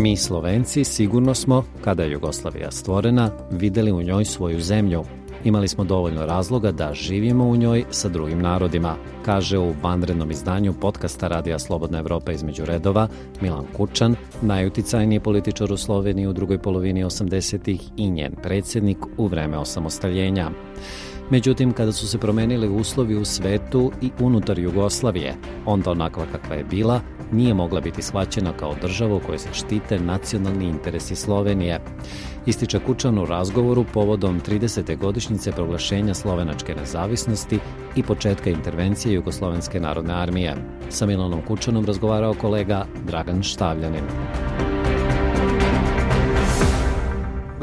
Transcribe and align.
Mi 0.00 0.16
Slovenci 0.16 0.84
sigurno 0.84 1.34
smo, 1.34 1.64
kada 1.84 2.02
je 2.02 2.10
Jugoslavija 2.10 2.70
stvorena, 2.70 3.30
videli 3.50 3.92
u 3.92 4.02
njoj 4.02 4.24
svoju 4.24 4.60
zemlju. 4.60 5.04
Imali 5.44 5.68
smo 5.68 5.84
dovoljno 5.84 6.26
razloga 6.26 6.72
da 6.72 6.94
živimo 6.94 7.44
u 7.44 7.56
njoj 7.56 7.84
sa 7.90 8.08
drugim 8.08 8.38
narodima, 8.38 8.96
kaže 9.24 9.58
u 9.58 9.74
vanrednom 9.82 10.30
izdanju 10.30 10.72
podcasta 10.80 11.28
Radija 11.28 11.58
Slobodna 11.58 11.98
Evropa 11.98 12.32
između 12.32 12.64
redova 12.64 13.08
Milan 13.40 13.66
Kučan, 13.76 14.16
najuticajniji 14.42 15.20
političar 15.20 15.72
u 15.72 15.76
Sloveniji 15.76 16.26
u 16.26 16.32
drugoj 16.32 16.58
polovini 16.58 17.04
80-ih 17.04 17.80
i 17.96 18.10
njen 18.10 18.32
predsjednik 18.42 18.98
u 19.18 19.26
vreme 19.26 19.58
osamostaljenja. 19.58 20.50
Međutim, 21.30 21.72
kada 21.72 21.92
su 21.92 22.08
se 22.08 22.18
promenili 22.18 22.68
uslovi 22.68 23.16
u 23.16 23.24
svetu 23.24 23.92
i 24.02 24.10
unutar 24.20 24.58
Jugoslavije, 24.58 25.34
onda 25.66 25.90
onakva 25.90 26.26
kakva 26.32 26.56
je 26.56 26.64
bila, 26.64 27.00
nije 27.32 27.54
mogla 27.54 27.80
biti 27.80 28.02
shvaćena 28.02 28.52
kao 28.52 28.74
država 28.82 29.14
u 29.14 29.20
kojoj 29.20 29.38
se 29.38 29.48
štite 29.52 30.00
nacionalni 30.00 30.64
interesi 30.64 31.16
Slovenije. 31.16 31.80
Ističe 32.46 32.78
Kučan 32.78 33.18
u 33.18 33.26
razgovoru 33.26 33.84
povodom 33.92 34.40
30. 34.40 34.98
godišnjice 34.98 35.52
proglašenja 35.52 36.14
slovenačke 36.14 36.74
nezavisnosti 36.74 37.58
i 37.96 38.02
početka 38.02 38.50
intervencije 38.50 39.14
Jugoslovenske 39.14 39.80
narodne 39.80 40.14
armije. 40.14 40.56
Sa 40.88 41.06
Milanom 41.06 41.42
Kučanom 41.42 41.86
razgovarao 41.86 42.34
kolega 42.34 42.86
Dragan 43.06 43.42
Štavljanin. 43.42 44.04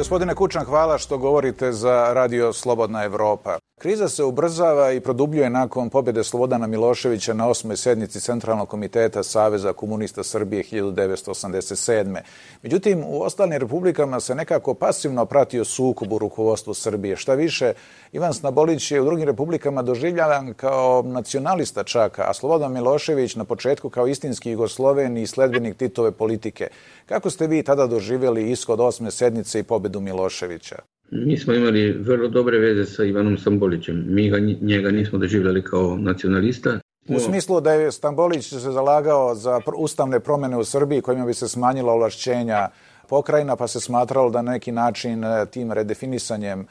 Gospodine 0.07 0.35
Kučan, 0.35 0.65
hvala 0.65 0.97
što 0.97 1.17
govorite 1.17 1.71
za 1.71 2.13
Radio 2.13 2.53
Slobodna 2.53 3.03
Evropa. 3.03 3.57
Kriza 3.79 4.09
se 4.09 4.23
ubrzava 4.23 4.91
i 4.91 4.99
produbljuje 4.99 5.49
nakon 5.49 5.89
pobjede 5.89 6.23
Slobodana 6.23 6.67
Miloševića 6.67 7.33
na 7.33 7.47
osmoj 7.47 7.77
sednici 7.77 8.19
Centralnog 8.19 8.67
komiteta 8.67 9.23
Saveza 9.23 9.73
komunista 9.73 10.23
Srbije 10.23 10.63
1987. 10.71 12.17
Međutim, 12.63 13.03
u 13.07 13.21
ostalim 13.21 13.57
republikama 13.57 14.19
se 14.19 14.35
nekako 14.35 14.73
pasivno 14.73 15.25
pratio 15.25 15.65
sukob 15.65 16.13
u 16.13 16.17
rukovodstvu 16.17 16.73
Srbije. 16.73 17.15
Šta 17.15 17.33
više, 17.33 17.73
Ivan 18.11 18.33
Snabolić 18.33 18.91
je 18.91 19.01
u 19.01 19.05
drugim 19.05 19.25
republikama 19.25 19.81
doživljavan 19.81 20.53
kao 20.53 21.03
nacionalista 21.05 21.83
čaka, 21.83 22.23
a 22.27 22.33
Slobodan 22.33 22.73
Milošević 22.73 23.35
na 23.35 23.43
početku 23.43 23.89
kao 23.89 24.07
istinski 24.07 24.51
Jugosloven 24.51 25.17
i 25.17 25.27
sledbenik 25.27 25.77
Titove 25.77 26.11
politike. 26.11 26.67
Kako 27.05 27.29
ste 27.29 27.47
vi 27.47 27.63
tada 27.63 27.87
doživjeli 27.87 28.51
ishod 28.51 28.79
osme 28.79 29.11
sednice 29.11 29.59
i 29.59 29.63
pobedu 29.63 29.99
Miloševića? 29.99 30.75
Mi 31.11 31.37
smo 31.37 31.53
imali 31.53 31.91
vrlo 31.91 32.27
dobre 32.27 32.59
veze 32.59 32.85
sa 32.85 33.03
Ivanom 33.03 33.37
Stambolićem. 33.37 34.05
Mi 34.07 34.29
ga, 34.29 34.39
njega 34.61 34.91
nismo 34.91 35.19
doživljali 35.19 35.63
kao 35.63 35.97
nacionalista. 35.97 36.79
U 37.09 37.19
smislu 37.19 37.61
da 37.61 37.73
je 37.73 37.91
Stambolić 37.91 38.49
se 38.49 38.59
zalagao 38.59 39.35
za 39.35 39.61
ustavne 39.77 40.19
promene 40.19 40.57
u 40.57 40.63
Srbiji 40.63 41.01
kojima 41.01 41.25
bi 41.25 41.33
se 41.33 41.47
smanjila 41.47 41.93
ovlašćenja 41.93 42.67
pokrajina, 43.09 43.55
pa 43.55 43.67
se 43.67 43.79
smatralo 43.79 44.29
da 44.29 44.41
na 44.41 44.51
neki 44.51 44.71
način 44.71 45.23
e, 45.23 45.45
tim 45.45 45.71
redefinisanjem 45.71 46.67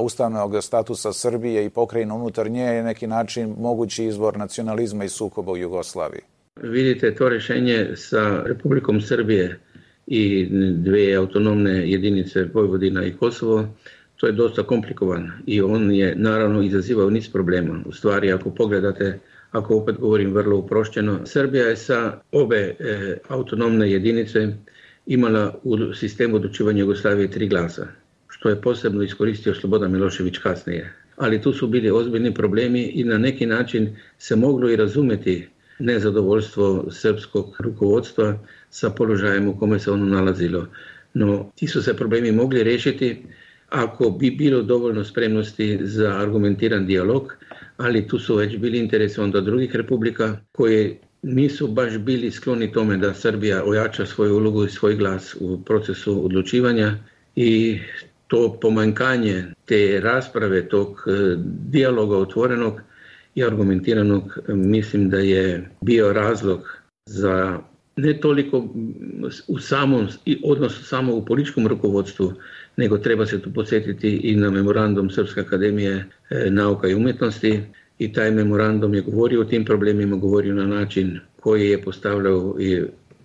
ustavnog 0.00 0.62
statusa 0.62 1.12
Srbije 1.12 1.64
i 1.64 1.70
pokrajina 1.70 2.14
unutar 2.14 2.50
nje 2.50 2.62
je 2.62 2.82
neki 2.82 3.06
način 3.06 3.54
mogući 3.58 4.04
izvor 4.04 4.38
nacionalizma 4.38 5.04
i 5.04 5.08
sukoba 5.08 5.52
u 5.52 5.56
Jugoslaviji. 5.56 6.22
Vidite, 6.62 7.14
to 7.14 7.28
rešenje 7.28 7.90
sa 7.96 8.42
Republikom 8.46 9.00
Srbije 9.00 9.60
i 10.06 10.48
dve 10.72 11.14
autonomne 11.14 11.90
jedinice 11.90 12.44
Vojvodina 12.54 13.04
i 13.04 13.12
Kosovo, 13.12 13.64
to 14.16 14.26
je 14.26 14.32
dosta 14.32 14.62
komplikovan 14.62 15.32
i 15.46 15.60
on 15.60 15.92
je 15.92 16.14
naravno 16.16 16.62
izazivao 16.62 17.10
niz 17.10 17.28
problema. 17.32 17.82
U 17.86 17.92
stvari, 17.92 18.32
ako 18.32 18.50
pogledate, 18.50 19.18
ako 19.50 19.76
opet 19.76 19.96
govorim 19.96 20.34
vrlo 20.34 20.56
uprošćeno, 20.56 21.26
Srbija 21.26 21.66
je 21.66 21.76
sa 21.76 22.20
obe 22.32 22.56
e, 22.56 23.18
autonomne 23.28 23.90
jedinice 23.90 24.48
imala 25.06 25.54
u 25.62 25.94
sistemu 25.94 26.36
odlučivanja 26.36 26.80
Jugoslavije 26.80 27.30
tri 27.30 27.48
glasa, 27.48 27.86
što 28.42 28.48
je 28.48 28.60
posebno 28.60 29.02
iskoristio 29.02 29.54
Slobodan 29.54 29.92
Milošević 29.92 30.38
kasnije. 30.38 30.92
Ali 31.16 31.40
tu 31.40 31.52
su 31.52 31.66
bili 31.66 31.90
ozbiljni 31.90 32.34
problemi 32.34 32.82
i 32.82 33.04
na 33.04 33.18
neki 33.18 33.46
način 33.46 33.96
se 34.18 34.36
moglo 34.36 34.70
i 34.70 34.76
razumeti 34.76 35.48
nezadovoljstvo 35.78 36.86
srpskog 36.90 37.56
rukovodstva 37.58 38.38
sa 38.70 38.90
položajem 38.90 39.48
u 39.48 39.58
kome 39.58 39.78
se 39.78 39.90
ono 39.90 40.06
nalazilo. 40.06 40.66
No, 41.14 41.52
ti 41.54 41.66
su 41.66 41.82
se 41.82 41.94
problemi 41.96 42.32
mogli 42.32 42.62
rešiti 42.62 43.22
ako 43.68 44.10
bi 44.10 44.30
bilo 44.30 44.62
dovoljno 44.62 45.04
spremnosti 45.04 45.78
za 45.82 46.18
argumentiran 46.18 46.86
dijalog, 46.86 47.36
ali 47.76 48.08
tu 48.08 48.18
su 48.18 48.36
već 48.36 48.56
bili 48.56 48.78
interesi 48.78 49.20
onda 49.20 49.40
drugih 49.40 49.74
republika 49.74 50.36
koje 50.52 50.98
nisu 51.22 51.68
baš 51.68 51.98
bili 51.98 52.30
skloni 52.30 52.72
tome 52.72 52.96
da 52.96 53.14
Srbija 53.14 53.64
ojača 53.64 54.06
svoju 54.06 54.36
ulogu 54.36 54.64
i 54.64 54.70
svoj 54.70 54.96
glas 54.96 55.36
u 55.40 55.62
procesu 55.64 56.24
odlučivanja 56.24 56.98
i 57.36 57.78
to 58.32 58.58
pomanjkanje 58.60 59.44
te 59.64 60.00
rasprave, 60.00 60.68
tog 60.68 61.04
e, 61.06 61.36
dijaloga 61.68 62.16
otvorenog 62.16 62.80
i 63.34 63.44
argumentiranog 63.44 64.38
mislim 64.48 65.10
da 65.10 65.18
je 65.18 65.70
bio 65.80 66.12
razlog 66.12 66.60
za 67.06 67.58
ne 67.96 68.20
toliko 68.20 68.68
u 69.48 69.58
samom, 69.58 70.08
odnosno 70.44 70.84
samo 70.84 71.14
u 71.14 71.24
političkom 71.24 71.66
rukovodstvu, 71.66 72.32
nego 72.76 72.98
treba 72.98 73.26
se 73.26 73.42
tu 73.42 73.52
posjetiti 73.52 74.16
i 74.16 74.36
na 74.36 74.50
memorandum 74.50 75.10
Srpske 75.10 75.40
akademije 75.40 76.08
e, 76.30 76.50
nauka 76.50 76.88
i 76.88 76.94
umjetnosti. 76.94 77.60
I 77.98 78.12
taj 78.12 78.30
memorandum 78.30 78.94
je 78.94 79.00
govorio 79.00 79.40
o 79.40 79.44
tim 79.44 79.64
problemima, 79.64 80.16
govorio 80.16 80.54
na 80.54 80.66
način 80.66 81.20
koji 81.40 81.68
je 81.68 81.82
postavljao 81.82 82.56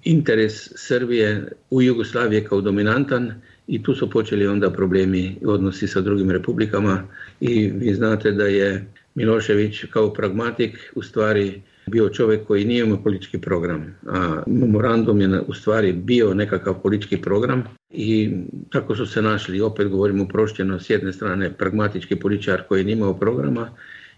interes 0.04 0.72
Srbije. 0.76 1.52
U 1.70 1.82
Jugoslavije 1.82 2.44
kao 2.44 2.62
dominantan 2.62 3.34
i 3.68 3.84
tu 3.84 3.96
su 3.96 4.10
počeli 4.10 4.48
onda 4.48 4.72
problemi 4.72 5.36
odnosi 5.46 5.88
sa 5.88 6.02
drugim 6.02 6.32
republikama 6.32 7.04
i 7.40 7.68
vi 7.68 7.94
znate 7.94 8.32
da 8.32 8.46
je 8.46 8.88
Milošević 9.16 9.86
kao 9.90 10.14
pragmatik 10.14 10.92
u 10.96 11.04
stvari 11.04 11.62
bio 11.88 12.10
čovjek 12.10 12.48
koji 12.48 12.66
nije 12.66 12.84
imao 12.86 13.04
politički 13.04 13.38
program. 13.38 13.96
A 14.08 14.44
memorandum 14.48 15.22
je 15.22 15.42
u 15.48 15.54
stvari 15.54 15.94
bio 15.94 16.34
nekakav 16.34 16.82
politički 16.82 17.18
program 17.18 17.64
i 17.92 18.32
tako 18.72 18.96
su 18.96 19.06
se 19.06 19.22
našli, 19.22 19.62
opet 19.62 19.88
govorimo 19.88 20.24
uprošćeno, 20.24 20.80
s 20.80 20.90
jedne 20.90 21.14
strane 21.14 21.54
pragmatički 21.54 22.16
političar 22.16 22.64
koji 22.68 22.84
nije 22.84 22.98
imao 22.98 23.14
programa 23.14 23.70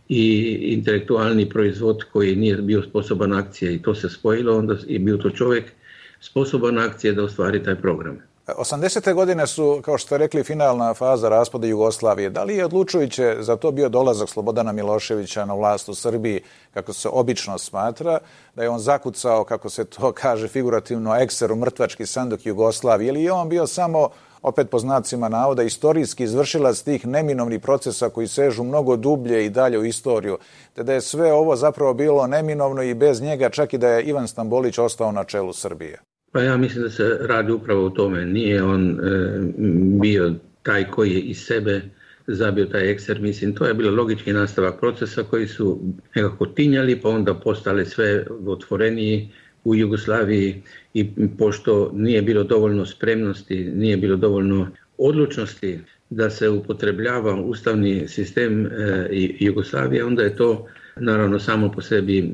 i 0.10 0.58
intelektualni 0.62 1.50
proizvod 1.50 2.04
koji 2.12 2.36
nije 2.36 2.58
bio 2.58 2.84
sposoban 2.84 3.34
akcije 3.34 3.76
i 3.76 3.82
to 3.82 3.96
se 3.96 4.10
spojilo, 4.10 4.58
onda 4.58 4.76
je 4.88 5.00
bio 5.00 5.18
to 5.18 5.30
čovjek 5.30 5.64
sposoban 6.20 6.78
akcije 6.78 7.14
da 7.14 7.24
ostvari 7.24 7.64
taj 7.64 7.76
program. 7.76 8.29
80. 8.58 9.14
godine 9.14 9.48
su, 9.48 9.82
kao 9.82 9.98
što 9.98 10.06
ste 10.06 10.18
rekli, 10.18 10.44
finalna 10.44 10.94
faza 10.94 11.30
raspada 11.30 11.68
Jugoslavije. 11.68 12.30
Da 12.30 12.44
li 12.44 12.56
je 12.56 12.66
odlučujuće 12.66 13.38
za 13.40 13.56
to 13.56 13.72
bio 13.72 13.90
dolazak 13.90 14.30
Slobodana 14.30 14.72
Miloševića 14.72 15.46
na 15.46 15.54
vlast 15.54 15.90
u 15.90 15.96
Srbiji, 15.96 16.42
kako 16.74 16.94
se 16.94 17.10
obično 17.10 17.58
smatra, 17.58 18.20
da 18.56 18.64
je 18.64 18.70
on 18.70 18.80
zakucao, 18.80 19.44
kako 19.44 19.70
se 19.70 19.86
to 19.86 20.12
kaže 20.22 20.48
figurativno, 20.48 21.16
ekser 21.16 21.52
u 21.52 21.56
mrtvački 21.56 22.06
sandok 22.06 22.46
Jugoslavije, 22.46 23.10
ili 23.10 23.24
je 23.24 23.32
on 23.32 23.50
bio 23.50 23.68
samo 23.68 24.10
opet 24.42 24.70
po 24.70 24.80
znacima 24.80 25.30
navoda, 25.30 25.64
istorijski 25.64 26.24
izvršilac 26.24 26.82
tih 26.82 27.08
neminovnih 27.08 27.62
procesa 27.62 28.10
koji 28.10 28.28
sežu 28.28 28.64
mnogo 28.64 28.96
dublje 28.96 29.46
i 29.46 29.50
dalje 29.50 29.80
u 29.80 29.86
istoriju, 29.86 30.38
te 30.74 30.84
da 30.84 30.94
je 30.94 31.02
sve 31.02 31.34
ovo 31.34 31.56
zapravo 31.56 31.94
bilo 31.94 32.28
neminovno 32.28 32.84
i 32.84 32.94
bez 32.94 33.22
njega, 33.22 33.50
čak 33.50 33.74
i 33.74 33.78
da 33.78 33.88
je 33.88 34.04
Ivan 34.04 34.28
Stambolić 34.28 34.78
ostao 34.78 35.12
na 35.12 35.24
čelu 35.24 35.54
Srbije. 35.54 36.09
Pa 36.32 36.42
ja 36.42 36.58
mislim 36.58 36.84
da 36.84 36.90
se 36.90 37.18
radi 37.22 37.52
upravo 37.52 37.86
o 37.86 37.90
tome. 37.90 38.26
Nije 38.26 38.64
on 38.64 38.92
e, 38.92 38.96
bio 40.02 40.34
taj 40.64 40.92
koji 40.92 41.12
je 41.12 41.22
iz 41.22 41.38
sebe 41.38 41.82
zabio 42.28 42.66
taj 42.66 42.92
ekser. 42.92 43.22
Mislim, 43.22 43.56
to 43.56 43.66
je 43.66 43.74
bilo 43.74 43.96
logički 43.96 44.34
nastavak 44.34 44.80
procesa 44.80 45.24
koji 45.24 45.48
su 45.48 45.80
nekako 46.16 46.46
tinjali, 46.46 47.02
pa 47.02 47.10
onda 47.10 47.34
postale 47.34 47.86
sve 47.86 48.26
otvoreniji 48.46 49.30
u 49.64 49.76
Jugoslaviji 49.76 50.64
i 50.94 51.10
pošto 51.38 51.92
nije 51.94 52.22
bilo 52.22 52.44
dovoljno 52.44 52.86
spremnosti, 52.86 53.72
nije 53.76 53.98
bilo 53.98 54.16
dovoljno 54.16 54.68
odlučnosti 54.98 55.80
da 56.10 56.30
se 56.30 56.50
upotrebljava 56.50 57.36
ustavni 57.36 58.08
sistem 58.08 58.66
e, 58.66 59.08
Jugoslavije, 59.40 60.06
onda 60.06 60.24
je 60.24 60.36
to 60.36 60.68
naravno 60.96 61.40
samo 61.40 61.72
po 61.72 61.82
sebi 61.82 62.32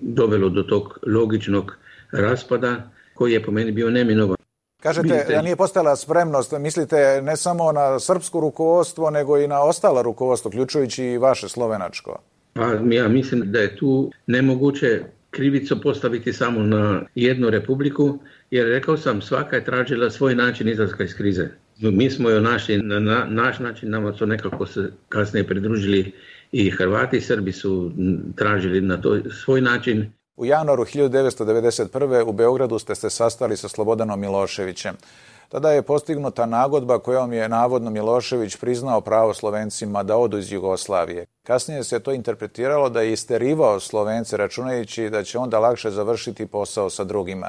dovelo 0.00 0.48
do 0.48 0.62
tog 0.62 0.98
logičnog 1.06 1.76
raspada 2.12 2.90
koji 3.14 3.32
je 3.32 3.42
po 3.42 3.50
meni 3.50 3.72
bio 3.72 3.90
neminovan. 3.90 4.36
Kažete 4.82 5.26
da 5.28 5.42
nije 5.42 5.56
postala 5.56 5.96
spremnost, 5.96 6.52
mislite 6.58 7.20
ne 7.22 7.36
samo 7.36 7.72
na 7.72 8.00
srpsko 8.00 8.40
rukovodstvo, 8.40 9.10
nego 9.10 9.38
i 9.38 9.48
na 9.48 9.62
ostala 9.62 10.02
rukovodstvo, 10.02 10.48
uključujući 10.48 11.04
i 11.04 11.18
vaše 11.18 11.48
slovenačko? 11.48 12.18
Pa 12.52 12.66
ja 12.90 13.08
mislim 13.08 13.42
da 13.46 13.58
je 13.58 13.76
tu 13.76 14.10
nemoguće 14.26 15.02
krivico 15.30 15.80
postaviti 15.80 16.32
samo 16.32 16.62
na 16.62 17.02
jednu 17.14 17.50
republiku, 17.50 18.18
jer 18.50 18.66
rekao 18.66 18.96
sam 18.96 19.22
svaka 19.22 19.56
je 19.56 19.64
tražila 19.64 20.10
svoj 20.10 20.34
način 20.34 20.68
izlaska 20.68 21.04
iz 21.04 21.14
krize. 21.14 21.48
Mi 21.80 22.10
smo 22.10 22.30
joj 22.30 22.40
našli 22.40 22.78
na, 22.78 23.00
na 23.00 23.24
naš 23.24 23.58
način, 23.58 23.90
nama 23.90 24.12
su 24.12 24.26
nekako 24.26 24.66
se 24.66 24.90
kasnije 25.08 25.46
pridružili 25.46 26.12
i 26.52 26.70
Hrvati 26.70 27.16
i 27.16 27.20
Srbi 27.20 27.52
su 27.52 27.92
tražili 28.36 28.80
na 28.80 29.00
to 29.00 29.30
svoj 29.30 29.60
način 29.60 30.12
U 30.36 30.44
januaru 30.44 30.84
1991. 30.84 32.22
u 32.26 32.32
Beogradu 32.32 32.78
ste 32.78 32.94
se 32.94 33.10
sastali 33.10 33.56
sa 33.56 33.68
Slobodanom 33.68 34.20
Miloševićem. 34.20 34.96
Tada 35.48 35.70
je 35.70 35.82
postignuta 35.82 36.46
nagodba 36.46 36.98
kojom 36.98 37.32
je 37.32 37.48
navodno 37.48 37.90
Milošević 37.90 38.56
priznao 38.56 39.00
pravo 39.00 39.34
Slovencima 39.34 40.02
da 40.02 40.16
odu 40.16 40.38
iz 40.38 40.52
Jugoslavije. 40.52 41.26
Kasnije 41.42 41.84
se 41.84 42.00
to 42.00 42.12
interpretiralo 42.12 42.88
da 42.88 43.00
je 43.00 43.12
isterivao 43.12 43.80
Slovence 43.80 44.36
računajući 44.36 45.10
da 45.10 45.24
će 45.24 45.38
onda 45.38 45.58
lakše 45.58 45.90
završiti 45.90 46.46
posao 46.46 46.90
sa 46.90 47.04
drugima. 47.04 47.48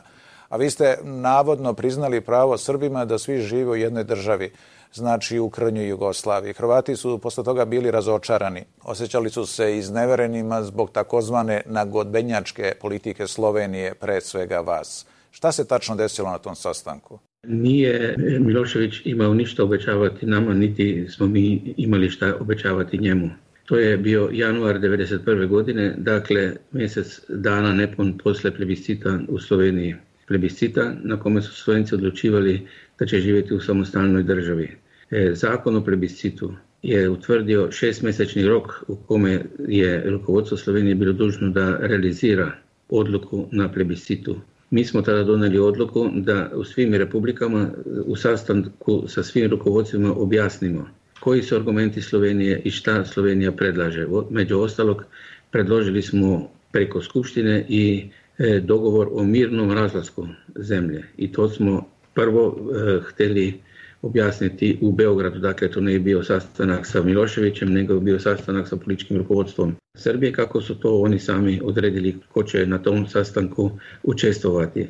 A 0.50 0.58
vi 0.58 0.70
ste 0.70 0.98
navodno 1.04 1.74
priznali 1.74 2.22
pravo 2.22 2.58
Srbima 2.58 3.06
da 3.06 3.18
svi 3.18 3.42
žive 3.42 3.72
u 3.72 3.76
jednoj 3.76 4.04
državi, 4.04 4.54
znači 4.96 5.40
u 5.40 5.50
krnjoj 5.50 5.90
Jugoslaviji. 5.90 6.54
Hrvati 6.54 6.96
su 6.96 7.18
posle 7.18 7.44
toga 7.44 7.66
bili 7.66 7.92
razočarani. 7.92 8.64
Osjećali 8.84 9.30
su 9.30 9.46
se 9.46 9.78
izneverenima 9.78 10.64
zbog 10.64 10.92
takozvane 10.92 11.62
nagodbenjačke 11.66 12.74
politike 12.82 13.28
Slovenije, 13.28 13.94
pre 13.94 14.22
svega 14.22 14.60
vas. 14.60 15.06
Šta 15.32 15.52
se 15.52 15.68
tačno 15.68 15.96
desilo 15.96 16.32
na 16.32 16.38
tom 16.38 16.56
sastanku? 16.56 17.20
Nije 17.48 18.16
Milošević 18.40 18.94
imao 19.06 19.34
ništa 19.34 19.64
obećavati 19.64 20.26
nama, 20.26 20.54
niti 20.54 21.08
smo 21.10 21.28
mi 21.28 21.74
imali 21.78 22.10
šta 22.10 22.36
obećavati 22.40 22.98
njemu. 22.98 23.30
To 23.66 23.78
je 23.78 23.98
bio 23.98 24.30
januar 24.32 24.80
1991. 24.80 25.48
godine, 25.48 25.96
dakle 25.98 26.54
mjesec 26.72 27.22
dana 27.30 27.74
nepon 27.74 28.18
posle 28.24 28.56
plebiscita 28.56 29.20
u 29.28 29.40
Sloveniji. 29.40 29.96
Plebiscita 30.28 30.94
na 31.04 31.20
kome 31.20 31.42
su 31.42 31.56
Slovenci 31.56 31.96
odlučivali 31.96 32.68
da 33.00 33.06
će 33.06 33.20
živjeti 33.20 33.54
u 33.54 33.60
samostalnoj 33.60 34.24
državi. 34.24 34.85
E, 35.16 35.36
zakon 35.36 35.76
o 35.76 35.84
plebiscitu 35.84 36.54
je 36.84 37.10
utvrdio 37.10 37.72
šestmjesečni 37.72 38.44
rok 38.48 38.84
u 38.88 38.96
kome 38.96 39.46
je 39.68 40.04
rukovodstvo 40.10 40.58
Slovenije 40.58 40.96
bilo 40.96 41.14
dužno 41.14 41.50
da 41.50 41.78
realizira 41.78 42.52
odluku 42.90 43.48
na 43.52 43.72
plebiscitu 43.72 44.36
mi 44.70 44.86
smo 44.86 45.02
tada 45.02 45.24
donijeli 45.24 45.60
odluku 45.60 46.10
da 46.14 46.52
u 46.56 46.64
svim 46.64 46.94
republikama 46.94 47.70
u 48.06 48.16
sastanku 48.16 49.04
sa 49.08 49.24
svim 49.24 49.50
rukovodstvima 49.50 50.14
objasnimo 50.14 50.90
koji 51.20 51.44
su 51.44 51.56
argumenti 51.56 52.02
Slovenije 52.02 52.62
i 52.64 52.72
šta 52.72 53.06
Slovenija 53.06 53.52
predlaže. 53.52 54.08
Među 54.30 54.60
ostalog 54.60 55.04
predložili 55.52 56.02
smo 56.02 56.50
preko 56.72 57.02
Skupštine 57.02 57.66
i 57.70 58.10
e, 58.38 58.60
dogovor 58.60 59.08
o 59.12 59.24
mirnom 59.24 59.72
razlasku 59.72 60.28
zemlje. 60.56 61.04
I 61.18 61.32
to 61.32 61.50
smo 61.50 61.90
prvo 62.14 62.58
e, 62.58 63.00
htjeli 63.04 63.60
objasniti 64.06 64.78
u 64.82 64.92
Beogradu. 64.92 65.40
Dakle, 65.40 65.72
to 65.72 65.82
nije 65.82 66.00
bio 66.00 66.24
sastanak 66.24 66.86
sa 66.88 67.04
Miloševićem, 67.04 67.74
nego 67.74 67.94
je 67.94 68.00
bio 68.00 68.20
sastanak 68.20 68.68
sa 68.68 68.78
političkim 68.78 69.18
rukovodstvom 69.18 69.76
Srbije, 69.98 70.34
kako 70.34 70.62
su 70.62 70.76
to 70.76 71.02
oni 71.02 71.20
sami 71.20 71.62
odredili 71.64 72.16
ko 72.34 72.44
će 72.44 72.66
na 72.66 72.78
tom 72.78 73.08
sastanku 73.08 73.72
učestvovati. 74.04 74.88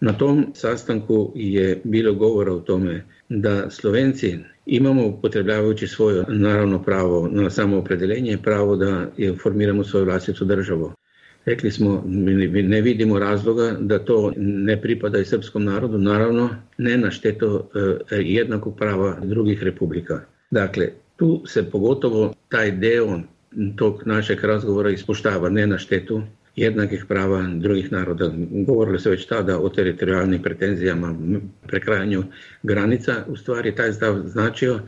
Na 0.00 0.12
tom 0.12 0.46
sastanku 0.54 1.32
je 1.34 1.80
bilo 1.84 2.14
govora 2.14 2.52
o 2.52 2.60
tome 2.60 3.04
da 3.28 3.70
Slovenci 3.70 4.38
imamo 4.66 5.06
upotrebljavajući 5.06 5.86
svoje 5.86 6.24
naravno 6.28 6.82
pravo 6.82 7.28
na 7.32 7.50
samoopredeljenje, 7.50 8.38
pravo 8.42 8.76
da 8.76 9.10
formiramo 9.42 9.84
svoju 9.84 10.04
vlastitu 10.04 10.44
državu. 10.44 10.92
Rekli 11.48 11.70
smo, 11.70 12.02
ne 12.06 12.80
vidimo 12.80 13.18
razloga 13.18 13.76
da 13.80 13.98
to 13.98 14.32
ne 14.36 14.80
pripada 14.80 15.18
i 15.18 15.24
srpskom 15.24 15.64
narodu, 15.64 15.98
naravno 15.98 16.50
ne 16.78 16.96
na 16.96 17.10
štetu 17.10 17.64
e, 18.10 18.16
jednakog 18.16 18.76
prava 18.78 19.16
drugih 19.22 19.62
republika. 19.62 20.20
Dakle, 20.50 20.88
tu 21.16 21.42
se 21.46 21.70
pogotovo 21.70 22.34
taj 22.48 22.70
deo 22.70 23.20
tog 23.76 24.02
našeg 24.06 24.44
razgovora 24.44 24.90
ispoštava, 24.90 25.48
ne 25.48 25.66
na 25.66 25.78
štetu 25.78 26.22
jednakih 26.56 27.04
prava 27.08 27.42
drugih 27.54 27.92
naroda. 27.92 28.30
Govorili 28.66 29.00
se 29.00 29.10
već 29.10 29.26
tada 29.26 29.58
o 29.58 29.68
teritorijalnim 29.68 30.42
pretenzijama, 30.42 31.14
prekrajanju 31.66 32.24
granica. 32.62 33.24
U 33.28 33.36
stvari 33.36 33.74
taj 33.74 33.92
stav 33.92 34.22
značio 34.24 34.80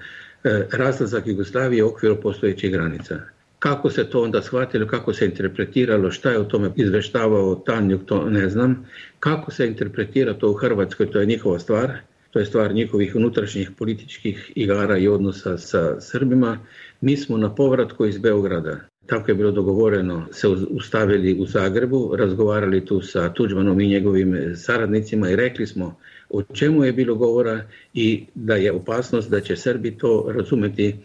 e, 0.45 0.67
razlazak 0.73 1.27
Jugoslavije 1.27 1.85
u 1.85 1.89
okviru 1.89 2.21
postojećih 2.21 2.73
granica. 2.73 3.21
Kako 3.61 3.91
se 3.91 4.05
to 4.11 4.23
onda 4.23 4.43
shvatilo, 4.43 4.87
kako 4.87 5.13
se 5.15 5.25
interpretiralo, 5.25 6.11
šta 6.11 6.31
je 6.31 6.39
o 6.39 6.45
tome 6.45 6.71
izveštavao 6.77 7.55
Tanjuk, 7.55 8.05
to 8.07 8.31
ne 8.31 8.49
znam. 8.49 8.87
Kako 9.19 9.51
se 9.51 9.67
interpretira 9.67 10.35
to 10.35 10.51
u 10.51 10.55
Hrvatskoj, 10.55 11.11
to 11.11 11.21
je 11.21 11.27
njihova 11.27 11.59
stvar. 11.59 11.93
To 12.31 12.39
je 12.39 12.47
stvar 12.47 12.75
njihovih 12.75 13.17
unutrašnjih 13.17 13.71
političkih 13.79 14.53
igara 14.55 14.99
i 14.99 15.09
odnosa 15.09 15.59
sa 15.59 16.01
Srbima. 16.01 16.59
Mi 17.01 17.17
smo 17.17 17.37
na 17.37 17.55
povratku 17.55 18.07
iz 18.07 18.19
Beograda, 18.19 18.81
tako 19.07 19.31
je 19.31 19.35
bilo 19.35 19.51
dogovoreno, 19.51 20.27
se 20.33 20.49
ustavili 20.49 21.37
u 21.41 21.47
Zagrebu, 21.47 22.17
razgovarali 22.17 22.85
tu 22.85 23.01
sa 23.01 23.33
Tuđmanom 23.33 23.81
i 23.81 23.89
njegovim 23.89 24.55
saradnicima 24.57 25.31
i 25.31 25.37
rekli 25.37 25.67
smo 25.67 25.97
o 26.31 26.43
čemu 26.43 26.85
je 26.85 26.93
bilo 26.93 27.15
govora 27.15 27.65
i 27.95 28.27
da 28.35 28.55
je 28.55 28.73
opasnost 28.73 29.31
da 29.31 29.41
će 29.41 29.57
Srbi 29.57 29.99
to 29.99 30.33
razumeti 30.37 30.97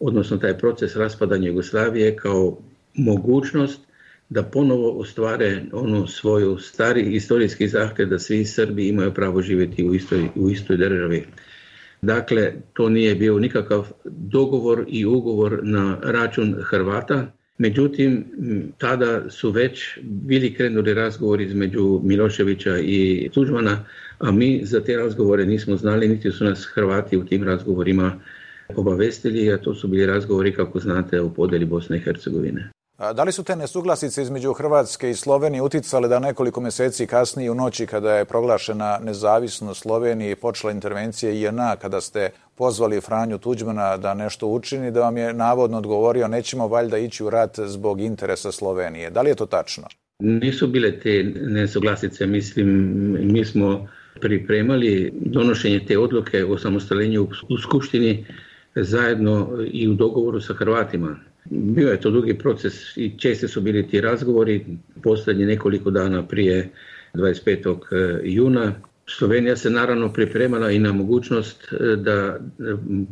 odnosno 0.00 0.36
taj 0.36 0.58
proces 0.58 0.96
raspadanja 0.96 1.48
Jugoslavije 1.48 2.16
kao 2.16 2.58
mogućnost 2.94 3.80
da 4.28 4.42
ponovo 4.42 5.00
ostvare 5.00 5.62
ono 5.72 6.06
svoju 6.06 6.58
stari 6.58 7.10
historijski 7.10 7.68
zahtjev 7.68 8.08
da 8.08 8.18
svi 8.18 8.44
Srbi 8.44 8.88
imaju 8.88 9.14
pravo 9.14 9.42
živjeti 9.42 9.84
u 9.84 9.94
istoj, 9.94 10.28
u 10.36 10.50
istoj 10.50 10.76
državi. 10.76 11.24
Dakle, 12.02 12.52
to 12.72 12.88
nije 12.88 13.14
bio 13.14 13.38
nikakav 13.38 13.88
dogovor 14.04 14.84
i 14.88 15.06
ugovor 15.06 15.60
na 15.62 15.98
račun 16.02 16.54
Hrvata, 16.62 17.32
međutim, 17.58 18.24
tada 18.78 19.30
su 19.30 19.50
već 19.50 19.98
bili 20.02 20.54
krenuli 20.54 20.94
razgovori 20.94 21.44
između 21.44 22.00
Miloševića 22.02 22.78
i 22.78 23.30
Tuđmana, 23.34 23.84
a 24.18 24.32
mi 24.32 24.60
za 24.64 24.80
te 24.80 24.96
razgovore 24.96 25.46
nismo 25.46 25.76
znali, 25.76 26.08
niti 26.08 26.30
su 26.30 26.44
nas 26.44 26.64
Hrvati 26.74 27.16
u 27.16 27.24
tim 27.24 27.42
razgovorima 27.44 28.20
obavestili, 28.76 29.52
a 29.52 29.58
to 29.58 29.74
su 29.74 29.88
bili 29.88 30.06
razgovori, 30.06 30.54
kako 30.54 30.80
znate, 30.80 31.20
u 31.20 31.34
podeli 31.34 31.64
Bosne 31.64 31.96
i 31.96 32.00
Hercegovine. 32.00 32.70
Da 32.98 33.24
li 33.24 33.32
su 33.32 33.44
te 33.44 33.56
nesuglasice 33.56 34.22
između 34.22 34.52
Hrvatske 34.52 35.10
i 35.10 35.14
Slovenije 35.14 35.62
uticale 35.62 36.08
da 36.08 36.18
nekoliko 36.18 36.60
mjeseci 36.60 37.06
kasnije 37.06 37.50
u 37.50 37.54
noći 37.54 37.86
kada 37.86 38.14
je 38.14 38.24
proglašena 38.24 38.98
nezavisnost 39.02 39.82
Slovenije 39.82 40.32
i 40.32 40.36
počela 40.36 40.72
intervencija 40.72 41.32
INA, 41.32 41.76
kada 41.76 42.00
ste 42.00 42.30
pozvali 42.54 43.00
Franju 43.00 43.38
Tuđmana 43.38 43.96
da 43.96 44.14
nešto 44.14 44.46
učini, 44.46 44.90
da 44.90 45.00
vam 45.00 45.16
je 45.16 45.32
navodno 45.32 45.78
odgovorio 45.78 46.28
nećemo 46.28 46.68
valjda 46.68 46.98
ići 46.98 47.24
u 47.24 47.30
rat 47.30 47.58
zbog 47.66 48.00
interesa 48.00 48.52
Slovenije. 48.52 49.10
Da 49.10 49.22
li 49.22 49.30
je 49.30 49.34
to 49.34 49.46
tačno? 49.46 49.84
Nisu 50.18 50.66
bile 50.66 51.00
te 51.00 51.32
nesuglasice, 51.34 52.26
mislim, 52.26 52.68
mi 53.20 53.44
smo 53.44 53.88
pripremali 54.20 55.12
donošenje 55.14 55.80
te 55.88 55.98
odluke 55.98 56.44
o 56.44 56.58
samostaljenju 56.58 57.28
u 57.48 57.58
Skupštini 57.58 58.26
zajedno 58.76 59.64
i 59.72 59.88
u 59.88 59.94
dogovoru 59.94 60.40
sa 60.40 60.54
Hrvatima. 60.54 61.16
Bio 61.50 61.88
je 61.88 62.00
to 62.00 62.10
dugi 62.10 62.38
proces 62.38 62.96
i 62.96 63.18
česti 63.18 63.48
su 63.48 63.60
bili 63.60 63.88
ti 63.88 64.00
razgovori, 64.00 64.66
posljednje 65.02 65.46
nekoliko 65.46 65.90
dana 65.90 66.26
prije 66.26 66.70
25. 67.14 67.78
E, 67.92 68.20
juna. 68.24 68.72
Slovenija 69.06 69.56
se 69.56 69.70
naravno 69.70 70.12
pripremala 70.12 70.70
i 70.70 70.78
na 70.78 70.92
mogućnost 70.92 71.72
e, 71.72 71.96
da 71.96 72.12
e, 72.12 72.38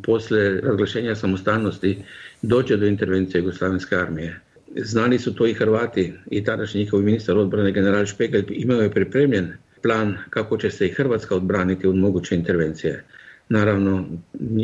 posle 0.02 0.60
razglašenja 0.60 1.14
samostalnosti 1.14 1.98
dođe 2.42 2.76
do 2.76 2.86
intervencije 2.86 3.38
Jugoslavenske 3.38 3.96
armije. 3.96 4.40
Znali 4.76 5.18
su 5.18 5.34
to 5.34 5.46
i 5.46 5.54
Hrvati 5.54 6.12
i 6.30 6.44
tadašnji 6.44 6.80
njihov 6.80 7.02
ministar 7.02 7.38
odbrane 7.38 7.72
general 7.72 8.06
Špegelj 8.06 8.44
imao 8.48 8.80
je 8.80 8.90
pripremljen 8.90 9.52
plan 9.82 10.16
kako 10.30 10.56
će 10.56 10.70
se 10.70 10.86
i 10.86 10.92
Hrvatska 10.92 11.36
odbraniti 11.36 11.86
od 11.86 11.96
moguće 11.96 12.34
intervencije. 12.34 13.04
Naravno, 13.52 14.04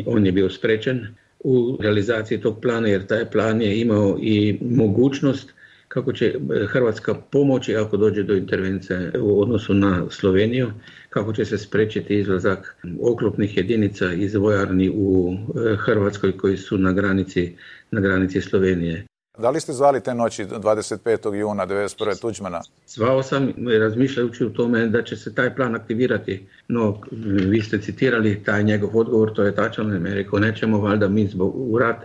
on 0.07 0.26
je 0.26 0.33
bio 0.33 0.50
sprečen 0.50 1.07
u 1.40 1.78
realizaciji 1.80 2.40
tog 2.40 2.61
plana 2.62 2.88
jer 2.88 3.07
taj 3.07 3.30
plan 3.30 3.62
je 3.62 3.80
imao 3.80 4.18
i 4.23 4.59
mogućnost 4.62 5.54
kako 5.88 6.12
će 6.12 6.35
Hrvatska 6.68 7.14
pomoći 7.14 7.76
ako 7.76 7.97
dođe 7.97 8.23
do 8.23 8.35
intervencije 8.35 9.12
u 9.21 9.42
odnosu 9.42 9.75
na 9.75 10.07
Sloveniju, 10.11 10.71
kako 11.11 11.33
će 11.33 11.45
se 11.45 11.59
sprečiti 11.59 12.18
izlazak 12.18 12.76
oklopnih 13.02 13.57
jedinica 13.57 14.12
iz 14.12 14.35
vojarni 14.35 14.90
u 14.95 15.35
e, 15.35 15.76
Hrvatskoj 15.76 16.37
koji 16.37 16.57
su 16.57 16.78
na 16.78 16.92
granici, 16.92 17.57
na 17.90 18.00
granici 18.00 18.40
Slovenije. 18.40 19.08
Da 19.38 19.50
li 19.50 19.61
ste 19.61 19.73
zvali 19.73 20.00
te 20.00 20.14
noći 20.14 20.45
25. 20.45 21.35
juna 21.35 21.66
1991. 21.66 22.21
Tuđmana? 22.21 22.61
Zvao 22.87 23.23
sam 23.23 23.52
razmišljajući 23.80 24.45
u 24.45 24.52
tome 24.52 24.87
da 24.87 25.02
će 25.02 25.16
se 25.16 25.35
taj 25.35 25.54
plan 25.54 25.75
aktivirati, 25.75 26.47
no 26.68 27.00
vi 27.47 27.61
ste 27.61 27.80
citirali 27.80 28.42
taj 28.45 28.64
njegov 28.64 28.97
odgovor, 28.97 29.33
to 29.35 29.42
je 29.42 29.54
tačan, 29.54 29.87
ne 29.87 30.14
rekao 30.14 30.38
nećemo 30.38 30.80
valjda 30.80 31.09
mi 31.09 31.26
zbog, 31.26 31.52
u 31.57 31.78
rat 31.78 31.97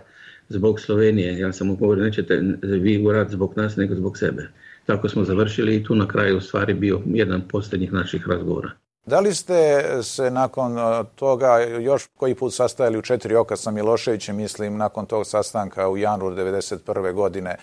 zbog 0.48 0.80
Slovenije, 0.80 1.38
ja 1.38 1.52
sam 1.52 1.66
mu 1.66 1.76
govorio 1.76 2.04
nećete 2.04 2.42
vi 2.62 3.06
u 3.06 3.12
rat 3.12 3.30
zbog 3.30 3.52
nas 3.56 3.76
nego 3.76 3.94
zbog 3.94 4.18
sebe. 4.18 4.48
Tako 4.86 5.08
smo 5.08 5.24
završili 5.24 5.76
i 5.76 5.84
tu 5.84 5.94
na 5.94 6.08
kraju 6.08 6.40
stvari 6.40 6.74
bio 6.74 7.00
jedan 7.06 7.42
posljednjih 7.48 7.92
naših 7.92 8.28
razgovora. 8.28 8.70
Da 9.06 9.20
li 9.20 9.34
ste 9.34 9.82
se 10.02 10.30
nakon 10.30 10.76
toga 11.14 11.58
još 11.80 12.06
koji 12.16 12.34
put 12.34 12.54
sastajali 12.54 12.98
u 12.98 13.02
četiri 13.02 13.34
oka 13.34 13.56
sa 13.56 13.70
Miloševićem, 13.70 14.36
mislim, 14.36 14.76
nakon 14.76 15.06
tog 15.06 15.26
sastanka 15.26 15.88
u 15.88 15.96
januaru 15.96 16.36
1991. 16.36 17.12
godine, 17.12 17.56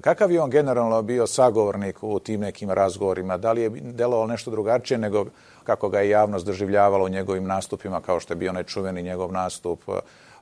Kakav 0.00 0.30
je 0.30 0.40
on 0.40 0.50
generalno 0.50 1.02
bio 1.02 1.26
sagovornik 1.26 2.02
u 2.02 2.18
tim 2.18 2.40
nekim 2.40 2.70
razgovorima? 2.70 3.36
Da 3.36 3.52
li 3.52 3.62
je 3.62 3.70
delovalo 3.70 4.26
nešto 4.26 4.50
drugačije 4.50 4.98
nego 4.98 5.26
kako 5.64 5.88
ga 5.88 6.00
je 6.00 6.08
javnost 6.08 6.46
doživljavala 6.46 7.04
u 7.04 7.08
njegovim 7.08 7.44
nastupima, 7.44 8.00
kao 8.00 8.20
što 8.20 8.32
je 8.32 8.36
bio 8.36 8.50
onaj 8.50 8.64
čuveni 8.64 9.02
njegov 9.02 9.32
nastup 9.32 9.88
uh, 9.88 9.94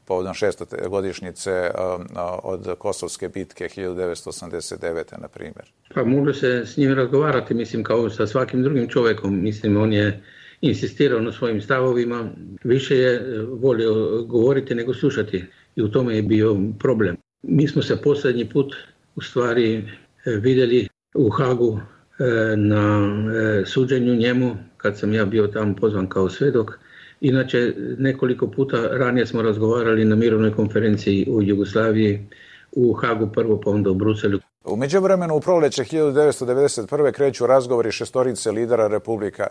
povodom 0.04 0.34
šestote 0.34 0.88
godišnjice 0.88 1.70
um, 1.70 2.06
od 2.42 2.78
Kosovske 2.78 3.28
bitke 3.28 3.68
1989. 3.76 5.20
na 5.20 5.28
primjer? 5.28 5.72
Pa 5.94 6.04
moglo 6.04 6.34
se 6.34 6.66
s 6.66 6.76
njim 6.76 6.94
razgovarati, 6.94 7.54
mislim, 7.54 7.84
kao 7.84 8.10
sa 8.10 8.26
svakim 8.26 8.62
drugim 8.62 8.88
čovjekom. 8.88 9.42
Mislim, 9.42 9.76
on 9.76 9.92
je 9.92 10.22
insistirao 10.62 11.20
na 11.20 11.32
svojim 11.32 11.60
stavovima, 11.60 12.30
više 12.64 12.96
je 12.96 13.42
volio 13.48 14.22
govoriti 14.22 14.74
nego 14.74 14.94
slušati 14.94 15.44
i 15.76 15.82
u 15.82 15.88
tome 15.88 16.16
je 16.16 16.22
bio 16.22 16.56
problem. 16.78 17.16
Mi 17.42 17.68
smo 17.68 17.82
se 17.82 18.02
posljednji 18.02 18.48
put 18.48 18.74
u 19.16 19.20
stvari 19.20 19.74
e, 19.76 19.82
vidjeli 20.30 20.88
u 21.14 21.30
Hagu 21.30 21.80
e, 22.18 22.56
na 22.56 23.00
e, 23.60 23.66
suđenju 23.66 24.14
njemu 24.14 24.56
kad 24.76 24.98
sam 24.98 25.14
ja 25.14 25.24
bio 25.24 25.46
tamo 25.46 25.74
pozvan 25.76 26.08
kao 26.08 26.30
svedok. 26.30 26.78
Inače, 27.20 27.74
nekoliko 27.98 28.50
puta 28.50 28.88
ranije 28.90 29.26
smo 29.26 29.42
razgovarali 29.42 30.04
na 30.04 30.16
mirovnoj 30.16 30.52
konferenciji 30.52 31.26
u 31.28 31.42
Jugoslaviji, 31.42 32.26
u 32.72 32.92
Hagu 32.92 33.30
prvo, 33.32 33.60
pa 33.60 33.70
onda 33.70 33.90
u 33.90 33.94
Bruselu. 33.94 34.38
U 34.64 34.76
međuvremenu 34.76 35.36
u 35.36 35.40
proleće 35.40 35.84
1991. 35.84 37.12
kreću 37.12 37.46
razgovori 37.46 37.92
šestorice 37.92 38.50
lidera 38.50 38.86
Republika. 38.86 39.46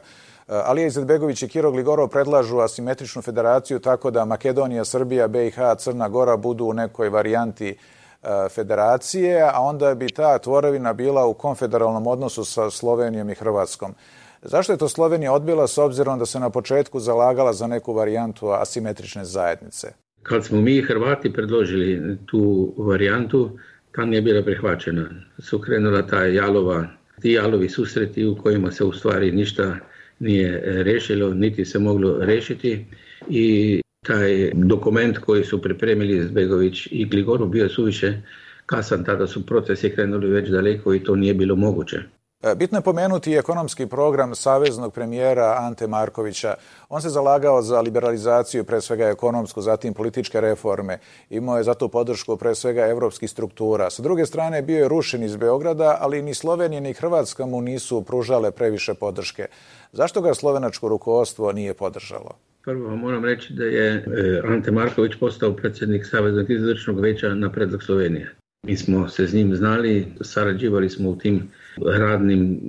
Alija 0.47 0.87
Izetbegović 0.87 1.43
i 1.43 1.47
Kiro 1.47 1.71
Gligorov 1.71 2.07
predlažu 2.07 2.59
asimetričnu 2.59 3.21
federaciju 3.21 3.79
tako 3.79 4.11
da 4.11 4.25
Makedonija, 4.25 4.85
Srbija, 4.85 5.27
BiH, 5.27 5.57
Crna 5.77 6.09
Gora 6.09 6.37
budu 6.37 6.65
u 6.65 6.73
nekoj 6.73 7.09
varijanti 7.09 7.77
E, 8.23 8.49
federacije, 8.49 9.41
a 9.53 9.59
onda 9.61 9.95
bi 9.95 10.09
ta 10.09 10.37
tvorevina 10.37 10.93
bila 10.93 11.25
u 11.25 11.33
konfederalnom 11.33 12.07
odnosu 12.07 12.45
sa 12.45 12.69
Slovenijom 12.69 13.29
i 13.29 13.35
Hrvatskom. 13.35 13.93
Zašto 14.41 14.73
je 14.73 14.77
to 14.77 14.89
Slovenija 14.89 15.33
odbila 15.33 15.67
s 15.67 15.77
obzirom 15.77 16.19
da 16.19 16.25
se 16.25 16.39
na 16.39 16.49
početku 16.49 16.99
zalagala 16.99 17.53
za 17.53 17.67
neku 17.67 17.93
varijantu 17.93 18.49
asimetrične 18.49 19.25
zajednice? 19.25 19.87
Kad 20.23 20.45
smo 20.45 20.61
mi 20.61 20.81
Hrvati 20.81 21.33
predložili 21.33 22.17
tu 22.25 22.73
varijantu, 22.77 23.57
ta 23.91 24.05
nije 24.05 24.21
bila 24.21 24.43
prihvaćena. 24.43 25.09
Su 25.39 25.59
krenula 25.59 26.07
ta 26.07 26.25
jalova, 26.25 26.87
ti 27.21 27.31
jalovi 27.31 27.69
susreti 27.69 28.25
u 28.25 28.35
kojima 28.35 28.71
se 28.71 28.83
u 28.83 28.93
stvari 28.93 29.31
ništa 29.31 29.77
nije 30.19 30.83
rešilo, 30.83 31.33
niti 31.33 31.65
se 31.65 31.79
moglo 31.79 32.17
rešiti 32.19 32.85
i 33.29 33.81
taj 34.05 34.51
dokument 34.53 35.17
koji 35.17 35.43
su 35.43 35.61
pripremili 35.61 36.27
Zbegović 36.27 36.87
i 36.91 37.05
Gligorov 37.05 37.47
bio 37.47 37.63
je 37.63 37.69
suviše 37.69 38.21
kasan, 38.65 39.03
tada 39.03 39.27
su 39.27 39.45
procesi 39.45 39.89
krenuli 39.89 40.29
već 40.29 40.49
daleko 40.49 40.93
i 40.93 41.03
to 41.03 41.15
nije 41.15 41.33
bilo 41.33 41.55
moguće. 41.55 42.01
E, 42.43 42.55
bitno 42.55 42.77
je 42.77 42.81
pomenuti 42.81 43.33
ekonomski 43.33 43.85
program 43.87 44.35
saveznog 44.35 44.93
premijera 44.93 45.55
Ante 45.59 45.87
Markovića. 45.87 46.53
On 46.89 47.01
se 47.01 47.09
zalagao 47.09 47.61
za 47.61 47.81
liberalizaciju, 47.81 48.63
pre 48.63 48.81
svega 48.81 49.05
ekonomsku, 49.05 49.61
zatim 49.61 49.93
političke 49.93 50.41
reforme. 50.41 50.97
Imao 51.29 51.57
je 51.57 51.63
zato 51.63 51.87
podršku 51.87 52.37
pre 52.37 52.55
svega 52.55 52.87
evropskih 52.87 53.29
struktura. 53.29 53.89
Sa 53.89 54.01
druge 54.01 54.25
strane 54.25 54.61
bio 54.61 54.77
je 54.77 54.87
rušen 54.87 55.23
iz 55.23 55.35
Beograda, 55.35 55.97
ali 55.99 56.21
ni 56.21 56.33
Slovenija 56.33 56.81
ni 56.81 56.93
Hrvatska 56.93 57.45
mu 57.45 57.61
nisu 57.61 58.01
pružale 58.01 58.51
previše 58.51 58.93
podrške. 58.93 59.45
Zašto 59.91 60.21
ga 60.21 60.33
slovenačko 60.33 60.87
rukovodstvo 60.87 61.51
nije 61.51 61.73
podržalo? 61.73 62.35
Prvo 62.63 62.95
moram 62.95 63.25
reći 63.25 63.53
da 63.53 63.63
je 63.63 63.93
e, 63.93 64.41
Ante 64.47 64.71
Marković 64.71 65.11
postao 65.19 65.55
predsjednik 65.55 66.05
Saveznog 66.05 66.51
izvršnog 66.51 66.99
veća 66.99 67.33
na 67.33 67.51
predlog 67.51 67.83
Slovenije. 67.83 68.35
Mi 68.65 68.77
smo 68.77 69.09
se 69.09 69.27
s 69.27 69.33
njim 69.33 69.55
znali, 69.55 70.07
sarađivali 70.21 70.89
smo 70.89 71.09
u 71.09 71.15
tim 71.15 71.49
radnim 71.77 72.59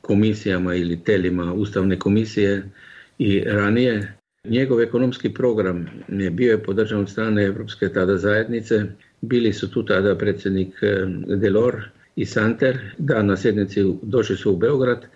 komisijama 0.00 0.74
ili 0.74 1.04
telima 1.04 1.54
Ustavne 1.54 1.98
komisije 1.98 2.70
i 3.18 3.40
ranije. 3.40 4.14
Njegov 4.44 4.80
ekonomski 4.80 5.34
program 5.34 5.86
je 6.08 6.30
bio 6.30 6.50
je 6.50 6.62
podržan 6.62 7.00
od 7.00 7.10
strane 7.10 7.44
Evropske 7.44 7.88
tada 7.88 8.16
zajednice. 8.16 8.84
Bili 9.20 9.52
su 9.52 9.70
tu 9.70 9.84
tada 9.84 10.18
predsjednik 10.18 10.82
e, 10.82 11.06
Delor 11.36 11.82
i 12.16 12.24
Santer, 12.24 12.78
da 12.98 13.22
na 13.22 13.36
sjednici 13.36 13.94
došli 14.02 14.36
su 14.36 14.52
u 14.52 14.56
Beograd. 14.56 15.06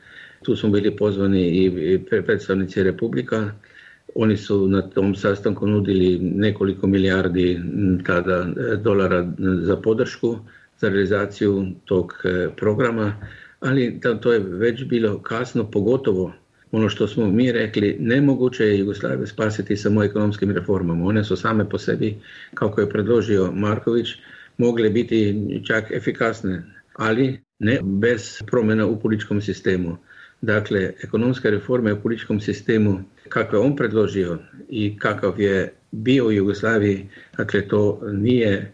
Tu 0.43 0.57
smo 0.57 0.71
bili 0.71 0.97
pozvani 0.97 1.49
i 1.49 1.99
predstavnici 2.27 2.83
Republika 2.83 3.53
oni 4.15 4.37
su 4.37 4.69
na 4.69 4.83
tom 4.83 5.15
sastanku 5.15 5.67
nudili 5.67 6.19
nekoliko 6.19 6.87
milijardi 6.87 7.61
tada 8.07 8.47
e, 8.73 8.77
dolara 8.77 9.33
za 9.39 9.77
podršku 9.77 10.39
realizaciju 10.89 11.67
tog 11.85 12.13
e, 12.25 12.49
programa, 12.57 13.17
ali 13.61 14.01
to 14.21 14.33
je 14.33 14.39
već 14.39 14.85
bilo 14.85 15.23
kasno, 15.23 15.71
pogotovo 15.71 16.33
ono 16.73 16.89
što 16.89 17.09
smo 17.09 17.27
mi 17.29 17.53
rekli, 17.53 17.97
nemoguće 18.01 18.65
je 18.65 18.79
Jugoslaviju 18.79 19.27
spasiti 19.27 19.77
samo 19.77 20.05
ekonomskim 20.05 20.51
reformama. 20.51 21.05
One 21.05 21.25
su 21.25 21.37
same 21.37 21.69
po 21.69 21.79
sebi, 21.79 22.17
kako 22.55 22.81
je 22.81 22.89
predložio 22.89 23.53
Marković, 23.53 24.09
mogle 24.59 24.91
biti 24.91 25.35
čak 25.67 25.91
efikasne, 25.91 26.63
ali 26.95 27.41
ne 27.59 27.79
bez 27.83 28.43
promjena 28.47 28.87
u 28.87 29.01
političkom 29.01 29.41
sistemu. 29.41 29.97
Dakle, 30.41 30.93
ekonomske 31.03 31.51
reforme 31.51 31.93
u 31.93 32.03
političkom 32.03 32.41
sistemu 32.41 33.01
kako 33.29 33.57
je 33.57 33.63
on 33.63 33.77
predložio 33.77 34.39
i 34.69 34.99
kakav 34.99 35.41
je 35.41 35.75
bio 35.91 36.27
u 36.27 36.33
Jugoslaviji, 36.33 37.09
dakle 37.37 37.69
to 37.69 38.01
nije 38.13 38.73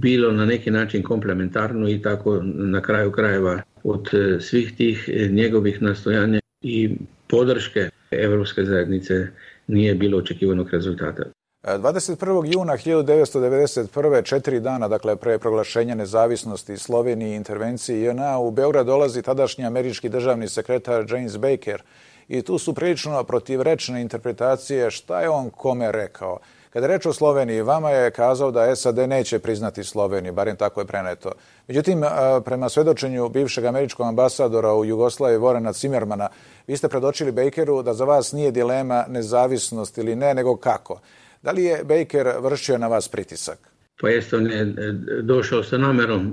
bilo 0.00 0.32
na 0.32 0.46
neki 0.46 0.70
način 0.70 1.02
komplementarno 1.02 1.88
i 1.88 2.02
tako 2.02 2.40
na 2.42 2.82
kraju 2.82 3.12
krajeva 3.12 3.62
od 3.84 4.08
e, 4.14 4.40
svih 4.40 4.76
tih 4.76 5.08
e, 5.12 5.28
njegovih 5.28 5.82
nastojanja 5.82 6.40
i 6.62 6.96
podrške 7.26 7.90
Europske 8.10 8.64
zajednice 8.64 9.26
nije 9.66 9.94
bilo 9.94 10.18
očekivanog 10.18 10.70
rezultata. 10.70 11.22
21. 11.62 12.46
E, 12.46 12.50
juna 12.52 12.72
1991. 12.72 14.24
četiri 14.24 14.60
dana, 14.60 14.88
dakle 14.88 15.16
pre 15.16 15.38
proglašenja 15.38 15.94
nezavisnosti 15.94 16.76
Slovenije 16.76 17.32
i 17.32 17.36
intervencije 17.36 18.02
JNA, 18.02 18.38
u 18.38 18.50
Beograd 18.50 18.86
dolazi 18.86 19.22
tadašnji 19.22 19.64
američki 19.64 20.08
državni 20.08 20.48
sekretar 20.48 21.04
James 21.08 21.36
Baker 21.38 21.82
i 22.28 22.42
tu 22.42 22.58
su 22.58 22.74
prilično 22.74 23.24
protivrečne 23.24 24.02
interpretacije 24.02 24.90
šta 24.90 25.20
je 25.20 25.28
on 25.28 25.50
kome 25.50 25.92
rekao. 25.92 26.38
Kada 26.70 26.86
reč 26.86 27.06
o 27.06 27.12
Sloveniji, 27.12 27.62
vama 27.62 27.90
je 27.90 28.10
kazao 28.10 28.50
da 28.50 28.76
SAD 28.76 28.98
neće 28.98 29.38
priznati 29.38 29.84
Sloveniju, 29.84 30.32
barem 30.32 30.56
tako 30.56 30.80
je 30.80 30.86
preneto. 30.86 31.32
Međutim, 31.68 32.02
prema 32.44 32.68
svedočenju 32.68 33.28
bivšeg 33.28 33.64
američkog 33.64 34.06
ambasadora 34.06 34.74
u 34.74 34.84
Jugoslaviji, 34.84 35.38
Vorena 35.38 35.72
Cimermana, 35.72 36.28
vi 36.66 36.76
ste 36.76 36.88
predočili 36.88 37.32
Bakeru 37.32 37.82
da 37.82 37.94
za 37.94 38.04
vas 38.04 38.32
nije 38.32 38.50
dilema 38.50 39.04
nezavisnost 39.08 39.98
ili 39.98 40.16
ne, 40.16 40.34
nego 40.34 40.56
kako. 40.56 41.00
Da 41.42 41.50
li 41.50 41.64
je 41.64 41.84
Baker 41.84 42.28
vršio 42.40 42.78
na 42.78 42.86
vas 42.86 43.08
pritisak? 43.08 43.58
Pa 44.00 44.08
jest 44.08 44.32
on 44.32 44.46
je 44.46 44.60
e, 44.60 44.92
došao 45.22 45.62
sa 45.62 45.78
namerom 45.78 46.26
e, 46.26 46.32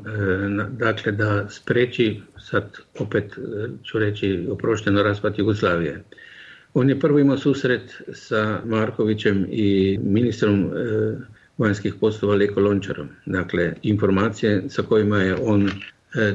dakle 0.70 1.12
da 1.12 1.50
spreči 1.50 2.22
sad 2.50 2.78
opet 3.00 3.24
e, 3.24 3.42
ću 3.84 4.00
reći 4.00 4.48
oprošteno 4.52 5.04
raspad 5.04 5.40
Jugoslavije. 5.40 6.04
On 6.78 6.90
je 6.90 7.00
prvo 7.00 7.20
imao 7.20 7.38
susret 7.38 7.94
sa 8.14 8.62
Markovićem 8.66 9.46
i 9.50 10.00
ministrom 10.04 10.70
vanjskih 11.58 11.94
poslova 12.00 12.36
Leko 12.36 12.60
Lončarom. 12.60 13.08
Dakle, 13.26 13.74
informacije 13.82 14.64
sa 14.70 14.82
kojima 14.82 15.18
je 15.18 15.36
on 15.42 15.70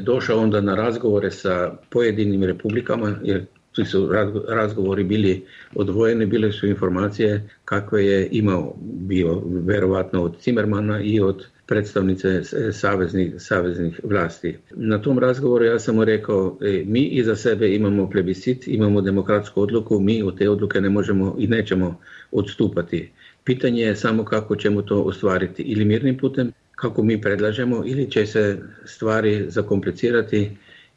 došao 0.02 0.38
onda 0.40 0.60
na 0.60 0.74
razgovore 0.74 1.30
sa 1.30 1.72
pojedinim 1.90 2.44
republikama, 2.44 3.14
jer 3.22 3.44
svi 3.80 3.84
su 3.84 4.08
razgovori 4.48 5.04
bili 5.04 5.44
odvojeni, 5.74 6.26
bile 6.26 6.52
su 6.52 6.66
informacije 6.66 7.48
kakve 7.64 8.06
je 8.06 8.28
imao 8.30 8.74
bio 8.82 9.42
verovatno 9.46 10.22
od 10.22 10.40
Cimermana 10.40 11.00
i 11.00 11.20
od 11.20 11.46
predstavnice 11.66 12.42
saveznih, 12.72 13.34
saveznih 13.38 14.00
vlasti. 14.02 14.56
Na 14.70 14.98
tom 15.02 15.18
razgovoru 15.18 15.64
ja 15.64 15.78
sam 15.78 15.94
mu 15.94 16.04
rekao, 16.04 16.58
e, 16.60 16.82
mi 16.86 17.00
iza 17.00 17.36
sebe 17.36 17.74
imamo 17.74 18.10
plebiscit, 18.10 18.68
imamo 18.68 19.00
demokratsku 19.00 19.62
odluku, 19.62 20.00
mi 20.00 20.22
od 20.22 20.38
te 20.38 20.50
odluke 20.50 20.80
ne 20.80 20.90
možemo 20.90 21.36
i 21.38 21.46
nećemo 21.46 22.00
odstupati. 22.32 23.10
Pitanje 23.44 23.82
je 23.82 23.96
samo 23.96 24.24
kako 24.24 24.56
ćemo 24.56 24.82
to 24.82 25.02
ostvariti 25.02 25.62
ili 25.62 25.84
mirnim 25.84 26.18
putem, 26.18 26.52
kako 26.70 27.02
mi 27.02 27.20
predlažemo, 27.20 27.82
ili 27.86 28.10
će 28.10 28.26
se 28.26 28.58
stvari 28.84 29.44
zakomplicirati 29.48 30.50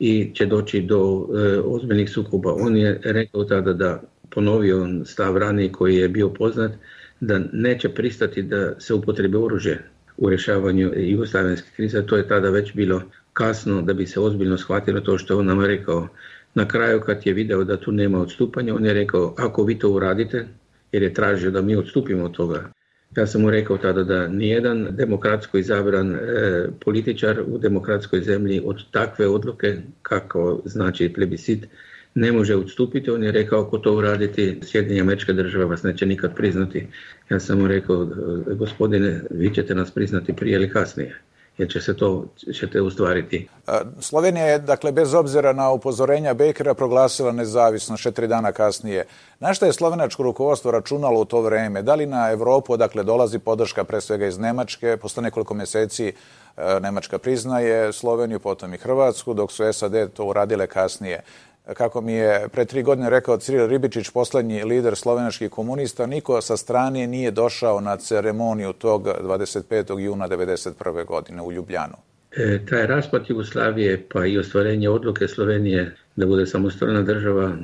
i 0.05 0.31
će 0.33 0.45
doći 0.45 0.81
do 0.81 0.97
e, 0.97 1.59
ozbiljnih 1.59 2.09
sukoba. 2.09 2.53
On 2.53 2.77
je 2.77 2.99
rekao 3.03 3.43
tada 3.43 3.73
da 3.73 4.01
ponovio 4.29 4.87
stav 5.05 5.37
raniji 5.37 5.71
koji 5.71 5.95
je 5.95 6.09
bio 6.09 6.29
poznat 6.29 6.71
da 7.19 7.39
neće 7.53 7.89
pristati 7.89 8.41
da 8.41 8.79
se 8.79 8.93
upotrebe 8.93 9.37
oružje 9.37 9.83
u 10.17 10.29
rješavanju 10.29 10.91
jugoslavenske 10.95 11.69
krize. 11.75 12.05
To 12.05 12.17
je 12.17 12.27
tada 12.27 12.49
već 12.49 12.73
bilo 12.73 13.01
kasno 13.33 13.81
da 13.81 13.93
bi 13.93 14.05
se 14.05 14.19
ozbiljno 14.19 14.57
shvatilo 14.57 14.99
to 14.99 15.17
što 15.17 15.39
on 15.39 15.45
nam 15.45 15.65
rekao 15.65 16.07
Na 16.55 16.67
kraju 16.67 17.01
kad 17.01 17.25
je 17.25 17.33
video 17.33 17.63
da 17.63 17.79
tu 17.79 17.91
nema 17.91 18.19
odstupanja, 18.21 18.75
on 18.75 18.85
je 18.85 18.93
rekao 18.93 19.35
ako 19.37 19.63
vi 19.63 19.79
to 19.79 19.89
uradite, 19.89 20.45
jer 20.91 21.03
je 21.03 21.13
tražio 21.13 21.51
da 21.51 21.61
mi 21.61 21.75
odstupimo 21.75 22.25
od 22.25 22.31
toga. 22.31 22.72
Ja 23.17 23.27
sam 23.27 23.41
mu 23.41 23.51
rekao 23.51 23.77
tada 23.77 24.03
da 24.03 24.27
nijedan 24.27 24.87
demokratsko 24.91 25.57
izabran 25.57 26.15
e, 26.15 26.19
političar 26.85 27.41
u 27.47 27.57
demokratskoj 27.57 28.21
zemlji 28.21 28.61
od 28.65 28.83
takve 28.91 29.27
odluke, 29.27 29.77
kako 30.01 30.61
znači 30.65 31.13
plebiscit, 31.15 31.65
ne 32.15 32.31
može 32.31 32.55
odstupiti. 32.55 33.11
On 33.11 33.23
je 33.23 33.31
rekao 33.31 33.61
ako 33.61 33.77
to 33.77 33.95
uraditi, 33.95 34.59
Sjedinje 34.61 35.01
američke 35.01 35.33
države 35.33 35.65
vas 35.65 35.83
neće 35.83 36.05
nikad 36.05 36.35
priznati. 36.35 36.87
Ja 37.29 37.39
sam 37.39 37.59
mu 37.59 37.67
rekao, 37.67 38.09
gospodine, 38.57 39.21
vi 39.29 39.53
ćete 39.53 39.75
nas 39.75 39.91
priznati 39.91 40.33
prije 40.33 40.55
ili 40.55 40.69
kasnije 40.69 41.19
jer 41.57 41.71
će 41.71 41.81
se 41.81 41.97
to 41.97 42.25
ćete 42.53 42.81
ustvariti. 42.81 43.47
Slovenija 43.99 44.45
je, 44.45 44.59
dakle, 44.59 44.91
bez 44.91 45.13
obzira 45.13 45.53
na 45.53 45.71
upozorenja 45.71 46.33
Bekera 46.33 46.73
proglasila 46.73 47.31
nezavisno 47.31 47.97
četiri 47.97 48.27
dana 48.27 48.51
kasnije. 48.51 49.05
Na 49.39 49.53
što 49.53 49.65
je 49.65 49.73
slovenačko 49.73 50.23
rukovodstvo 50.23 50.71
računalo 50.71 51.19
u 51.19 51.25
to 51.25 51.41
vreme? 51.41 51.81
Da 51.81 51.95
li 51.95 52.05
na 52.05 52.31
Evropu, 52.31 52.77
dakle, 52.77 53.03
dolazi 53.03 53.39
podrška 53.39 53.83
pre 53.83 54.01
svega 54.01 54.27
iz 54.27 54.37
Nemačke, 54.37 54.97
posle 54.97 55.23
nekoliko 55.23 55.53
meseci 55.53 56.13
Nemačka 56.81 57.17
priznaje 57.17 57.93
Sloveniju, 57.93 58.39
potom 58.39 58.73
i 58.73 58.77
Hrvatsku, 58.77 59.33
dok 59.33 59.51
su 59.51 59.73
SAD 59.73 60.13
to 60.13 60.25
uradile 60.25 60.67
kasnije 60.67 61.21
kako 61.73 62.01
mi 62.01 62.13
je 62.13 62.47
pre 62.51 62.65
tri 62.65 62.83
godine 62.83 63.09
rekao 63.09 63.37
Ciril 63.37 63.67
Ribičić, 63.67 64.09
poslednji 64.09 64.63
lider 64.63 64.95
slovenačkih 64.95 65.49
komunista, 65.49 66.05
niko 66.05 66.41
sa 66.41 66.57
strane 66.57 67.07
nije 67.07 67.31
došao 67.31 67.81
na 67.81 67.97
ceremoniju 67.97 68.73
tog 68.73 69.03
25. 69.03 69.99
juna 69.99 70.27
1991. 70.27 71.05
godine 71.05 71.41
u 71.41 71.51
Ljubljanu. 71.51 71.95
E, 72.37 72.59
taj 72.69 72.87
raspad 72.87 73.25
Jugoslavije 73.27 74.05
pa 74.13 74.25
i 74.25 74.37
ostvarenje 74.37 74.89
odluke 74.89 75.27
Slovenije 75.27 75.95
da 76.15 76.25
bude 76.25 76.45
samostalna 76.45 77.01
država, 77.01 77.45
e, 77.45 77.55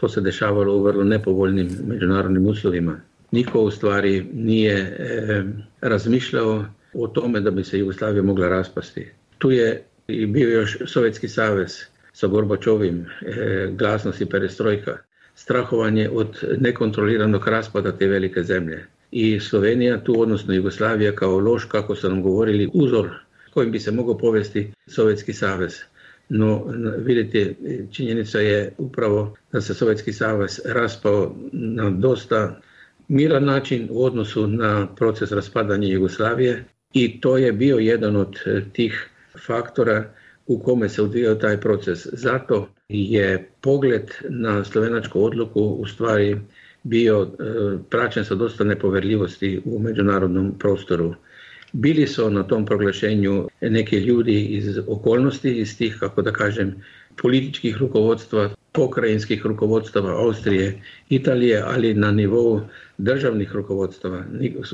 to 0.00 0.08
se 0.08 0.20
dešavalo 0.20 0.76
u 0.76 0.82
vrlo 0.82 1.04
nepovoljnim 1.04 1.70
međunarodnim 1.86 2.46
uslovima. 2.46 3.00
Niko 3.30 3.60
u 3.60 3.70
stvari 3.70 4.26
nije 4.32 4.74
e, 4.74 5.44
razmišljao 5.80 6.64
o 6.94 7.08
tome 7.08 7.40
da 7.40 7.50
bi 7.50 7.64
se 7.64 7.78
Jugoslavija 7.78 8.22
mogla 8.22 8.48
raspasti. 8.48 9.10
Tu 9.38 9.50
je 9.50 9.82
i 10.08 10.26
bio 10.26 10.48
još 10.48 10.78
Sovjetski 10.86 11.28
savez 11.28 11.92
sa 12.12 12.26
Gorbačovim, 12.26 13.06
e, 13.22 13.68
glasnost 13.78 14.20
i 14.20 14.26
perestrojka, 14.26 14.98
strahovanje 15.34 16.10
od 16.12 16.44
nekontroliranog 16.58 17.48
raspada 17.48 17.92
te 17.92 18.06
velike 18.06 18.42
zemlje. 18.42 18.86
I 19.10 19.40
Slovenija 19.40 20.04
tu, 20.04 20.20
odnosno 20.20 20.54
Jugoslavija 20.54 21.14
kao 21.14 21.38
loš, 21.38 21.64
kako 21.64 21.94
su 21.94 22.08
nam 22.08 22.22
govorili, 22.22 22.70
uzor 22.72 23.10
kojim 23.54 23.72
bi 23.72 23.80
se 23.80 23.92
mogao 23.92 24.18
povesti 24.18 24.72
Sovjetski 24.86 25.32
savez. 25.32 25.80
No, 26.28 26.64
vidite, 26.98 27.54
činjenica 27.90 28.38
je 28.38 28.72
upravo 28.78 29.36
da 29.52 29.60
se 29.60 29.74
Sovjetski 29.74 30.12
savez 30.12 30.60
raspao 30.64 31.36
na 31.52 31.90
dosta 31.90 32.60
miran 33.08 33.44
način 33.44 33.88
u 33.90 34.04
odnosu 34.04 34.46
na 34.46 34.94
proces 34.94 35.32
raspadanja 35.32 35.88
Jugoslavije 35.88 36.64
i 36.92 37.20
to 37.20 37.36
je 37.36 37.52
bio 37.52 37.76
jedan 37.76 38.16
od 38.16 38.36
tih 38.72 39.08
faktora 39.46 40.14
u 40.46 40.58
kome 40.58 40.88
se 40.88 41.02
odvijao 41.02 41.34
taj 41.34 41.60
proces. 41.60 42.06
Zato 42.12 42.68
je 42.88 43.50
pogled 43.60 44.10
na 44.28 44.64
slovenačku 44.64 45.24
odluku 45.24 45.60
u 45.60 45.86
stvari 45.86 46.40
bio 46.82 47.22
e, 47.22 47.28
praćen 47.90 48.24
sa 48.24 48.34
dosta 48.34 48.64
nepoverljivosti 48.64 49.62
u 49.64 49.78
međunarodnom 49.78 50.58
prostoru. 50.58 51.14
Bili 51.72 52.06
su 52.06 52.30
na 52.30 52.42
tom 52.42 52.66
proglašenju 52.66 53.48
neki 53.60 53.96
ljudi 53.96 54.44
iz 54.44 54.78
okolnosti, 54.86 55.52
iz 55.58 55.78
tih, 55.78 55.96
kako 56.00 56.22
da 56.22 56.32
kažem, 56.32 56.74
političkih 57.16 57.76
rukovodstva, 57.76 58.50
pokrajinskih 58.72 59.46
rukovodstava 59.46 60.24
Austrije, 60.24 60.82
Italije, 61.08 61.62
ali 61.66 61.94
na 61.94 62.10
nivou 62.10 62.60
državnih 62.98 63.52
rukovodstava. 63.52 64.24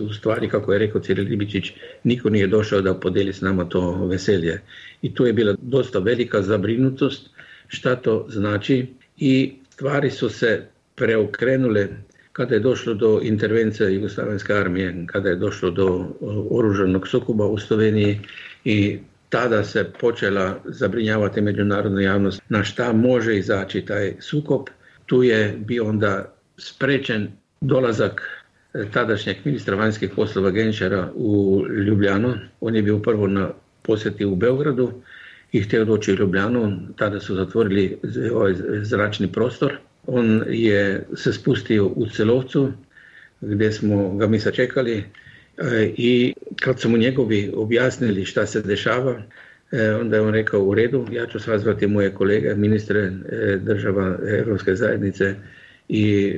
U 0.08 0.12
stvari, 0.12 0.48
kako 0.48 0.72
je 0.72 0.78
rekao 0.78 1.00
Ciril 1.00 1.28
Ribičić, 1.28 1.72
niko 2.04 2.30
nije 2.30 2.46
došao 2.46 2.80
da 2.80 2.94
podeli 2.94 3.32
s 3.32 3.40
nama 3.40 3.64
to 3.64 4.06
veselje. 4.06 4.60
I 5.02 5.14
tu 5.14 5.26
je 5.26 5.32
bila 5.32 5.54
dosta 5.62 5.98
velika 5.98 6.42
zabrinutost 6.42 7.30
šta 7.68 7.96
to 7.96 8.26
znači 8.28 8.86
i 9.16 9.52
stvari 9.70 10.10
su 10.10 10.28
se 10.28 10.66
preokrenule 10.94 11.88
kada 12.38 12.54
je 12.54 12.60
došlo 12.60 12.94
do 12.94 13.20
intervencije 13.22 13.94
Jugoslavenske 13.94 14.52
armije, 14.54 15.04
kada 15.06 15.28
je 15.28 15.36
došlo 15.36 15.70
do 15.70 16.06
oružanog 16.50 17.08
sukoba 17.08 17.46
u 17.46 17.58
Sloveniji 17.58 18.20
i 18.64 18.98
tada 19.28 19.64
se 19.64 19.84
počela 20.00 20.60
zabrinjavati 20.64 21.40
međunarodna 21.40 22.00
javnost 22.00 22.42
na 22.48 22.64
šta 22.64 22.92
može 22.92 23.36
izaći 23.36 23.80
taj 23.80 24.14
sukob. 24.20 24.68
Tu 25.06 25.22
je 25.22 25.56
bio 25.66 25.88
onda 25.88 26.34
sprečen 26.58 27.28
dolazak 27.60 28.22
e, 28.74 28.84
tadašnjeg 28.92 29.36
ministra 29.44 29.76
vanjskih 29.76 30.10
poslova 30.16 30.50
Genčara 30.50 31.10
u 31.14 31.62
Ljubljanu. 31.86 32.34
On 32.60 32.76
je 32.76 32.82
bio 32.82 32.98
prvo 32.98 33.26
na 33.26 33.50
posjeti 33.82 34.24
u 34.24 34.36
Beogradu 34.36 34.92
i 35.52 35.60
htio 35.60 35.84
doći 35.84 36.12
u 36.12 36.16
Ljubljanu. 36.16 36.78
Tada 36.96 37.20
su 37.20 37.34
zatvorili 37.34 37.98
ovaj 38.32 38.54
zračni 38.82 39.32
prostor. 39.32 39.78
On 40.10 40.42
je 40.48 41.06
se 41.14 41.32
spustio 41.32 41.86
u 41.86 42.06
Celovcu 42.06 42.72
gdje 43.40 43.72
smo 43.72 44.16
ga 44.16 44.26
mi 44.26 44.40
sačekali 44.40 45.04
e, 45.58 45.92
i 45.96 46.34
kad 46.60 46.80
su 46.80 46.88
mu 46.88 46.96
njegovi 46.96 47.52
objasnili 47.54 48.24
šta 48.24 48.46
se 48.46 48.62
dešava, 48.62 49.22
e, 49.72 49.90
onda 49.90 50.16
je 50.16 50.22
on 50.22 50.34
rekao 50.34 50.62
u 50.62 50.74
redu, 50.74 51.06
ja 51.12 51.26
ću 51.26 51.40
sazvati 51.40 51.86
moje 51.86 52.14
kolege, 52.14 52.54
ministre 52.54 53.12
država 53.60 54.18
Europske 54.28 54.74
zajednice 54.74 55.34
i 55.88 56.34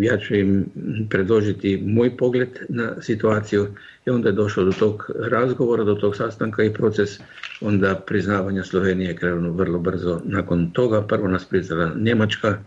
ja 0.00 0.18
ću 0.18 0.34
im 0.34 0.66
predložiti 1.10 1.82
moj 1.86 2.16
pogled 2.16 2.48
na 2.68 3.02
situaciju 3.02 3.66
i 4.06 4.10
onda 4.10 4.28
je 4.28 4.32
došlo 4.32 4.64
do 4.64 4.72
tog 4.72 5.10
razgovora, 5.18 5.84
do 5.84 5.94
tog 5.94 6.16
sastanka 6.16 6.62
i 6.64 6.72
proces 6.72 7.20
onda 7.60 8.02
priznavanja 8.06 8.64
Slovenije 8.64 9.16
krenuo 9.16 9.52
vrlo 9.52 9.78
brzo. 9.78 10.20
Nakon 10.24 10.70
toga 10.70 11.02
prvo 11.02 11.28
nas 11.28 11.44
priznala 11.44 11.92
Njemačka, 11.96 12.58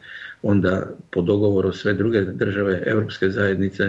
onda 0.44 0.88
po 1.12 1.22
dogovoru 1.22 1.74
sve 1.74 1.94
druge 1.94 2.22
države 2.22 2.84
Europske 2.86 3.30
zajednice, 3.30 3.84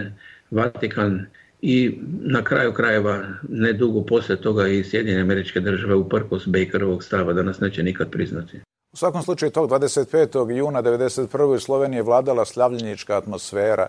Vatikan 0.50 1.26
i 1.62 1.98
na 2.22 2.44
kraju 2.44 2.72
krajeva 2.72 3.24
nedugo 3.48 4.02
poslije 4.02 4.40
toga 4.40 4.68
i 4.68 4.84
Sjedinjene 4.84 5.20
američke 5.20 5.60
države 5.60 5.94
uprkos 5.94 6.46
Bakerovog 6.46 7.04
stava 7.04 7.32
da 7.32 7.42
nas 7.42 7.60
neće 7.60 7.82
nikad 7.82 8.10
priznati. 8.10 8.60
U 8.92 8.96
svakom 8.96 9.22
slučaju 9.22 9.50
tog 9.50 9.70
25. 9.70 10.56
juna 10.56 10.82
1991. 10.82 11.42
u 11.42 11.60
Sloveniji 11.60 11.98
je 11.98 12.02
vladala 12.02 12.44
slavljenička 12.44 13.16
atmosfera. 13.16 13.86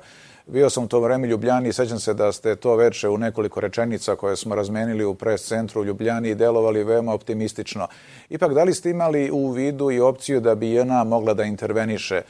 Bio 0.47 0.69
sam 0.69 0.83
u 0.83 0.87
tom 0.87 1.03
vreme 1.03 1.27
Ljubljani 1.27 1.69
i 1.69 1.73
sećam 1.73 1.99
se 1.99 2.13
da 2.13 2.31
ste 2.31 2.55
to 2.55 2.75
veče 2.75 3.09
u 3.09 3.17
nekoliko 3.17 3.59
rečenica 3.59 4.15
koje 4.15 4.35
smo 4.35 4.55
razmenili 4.55 5.05
u 5.05 5.15
pres 5.15 5.47
centru 5.47 5.81
u 5.81 5.85
Ljubljani 5.85 6.35
delovali 6.35 6.83
veoma 6.83 7.13
optimistično. 7.13 7.87
Ipak, 8.29 8.53
da 8.53 8.63
li 8.63 8.73
ste 8.73 8.89
imali 8.89 9.31
u 9.31 9.51
vidu 9.51 9.91
i 9.91 9.99
opciju 9.99 10.39
da 10.39 10.55
bi 10.55 10.71
JNA 10.71 11.03
mogla 11.03 11.33
da 11.33 11.43
interveniše? 11.43 12.21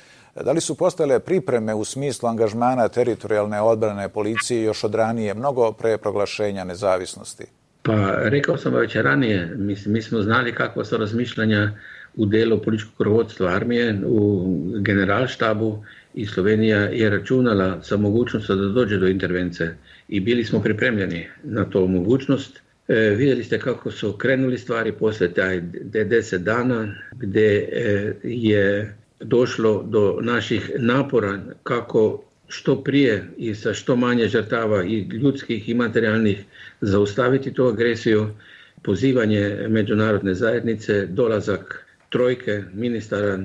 Da 0.43 0.51
li 0.51 0.61
su 0.61 0.75
postale 0.75 1.19
pripreme 1.19 1.73
u 1.73 1.85
smislu 1.85 2.29
angažmana 2.29 2.87
teritorijalne 2.87 3.61
odbrane 3.61 4.09
policije 4.09 4.63
još 4.63 4.83
od 4.83 4.95
ranije, 4.95 5.33
mnogo 5.33 5.71
pre 5.71 5.97
proglašenja 5.97 6.63
nezavisnosti? 6.63 7.43
Pa 7.81 8.15
rekao 8.15 8.57
sam 8.57 8.73
već 8.73 8.95
ranije, 8.95 9.55
mi, 9.57 9.75
mi 9.85 10.01
smo 10.01 10.21
znali 10.21 10.55
kakva 10.55 10.85
su 10.85 10.97
razmišljanja 10.97 11.71
u 12.15 12.25
delu 12.25 12.61
političkog 12.61 13.01
rukovodstva 13.01 13.51
armije, 13.51 14.01
u 14.05 14.47
generalštabu 14.79 15.83
i 16.13 16.25
Slovenija 16.25 16.77
je 16.77 17.09
računala 17.09 17.81
sa 17.83 17.97
mogućnosti 17.97 18.55
da 18.55 18.67
dođe 18.67 18.97
do 18.97 19.07
intervence 19.07 19.75
i 20.07 20.19
bili 20.19 20.43
smo 20.43 20.61
pripremljeni 20.61 21.27
na 21.43 21.65
to 21.65 21.87
mogućnost. 21.87 22.59
E, 22.87 22.93
vidjeli 22.95 23.43
ste 23.43 23.59
kako 23.59 23.91
su 23.91 24.13
krenuli 24.13 24.57
stvari 24.57 24.91
posle 24.91 25.33
taj 25.33 25.61
10 25.61 26.37
dana 26.37 26.95
gdje 27.11 27.69
e, 27.71 28.13
je 28.23 28.95
došlo 29.21 29.83
do 29.87 30.17
naših 30.21 30.71
napora 30.77 31.39
kako 31.63 32.23
što 32.47 32.83
prije 32.83 33.29
i 33.37 33.55
sa 33.55 33.73
što 33.73 33.95
manje 33.95 34.27
žrtava 34.27 34.83
i 34.83 34.99
ljudskih 34.99 35.69
i 35.69 35.73
materijalnih 35.73 36.43
zaustaviti 36.81 37.53
tu 37.53 37.63
agresiju, 37.63 38.29
pozivanje 38.83 39.65
međunarodne 39.69 40.33
zajednice, 40.33 41.05
dolazak 41.05 41.85
trojke 42.09 42.63
ministara 42.73 43.33
e, 43.33 43.39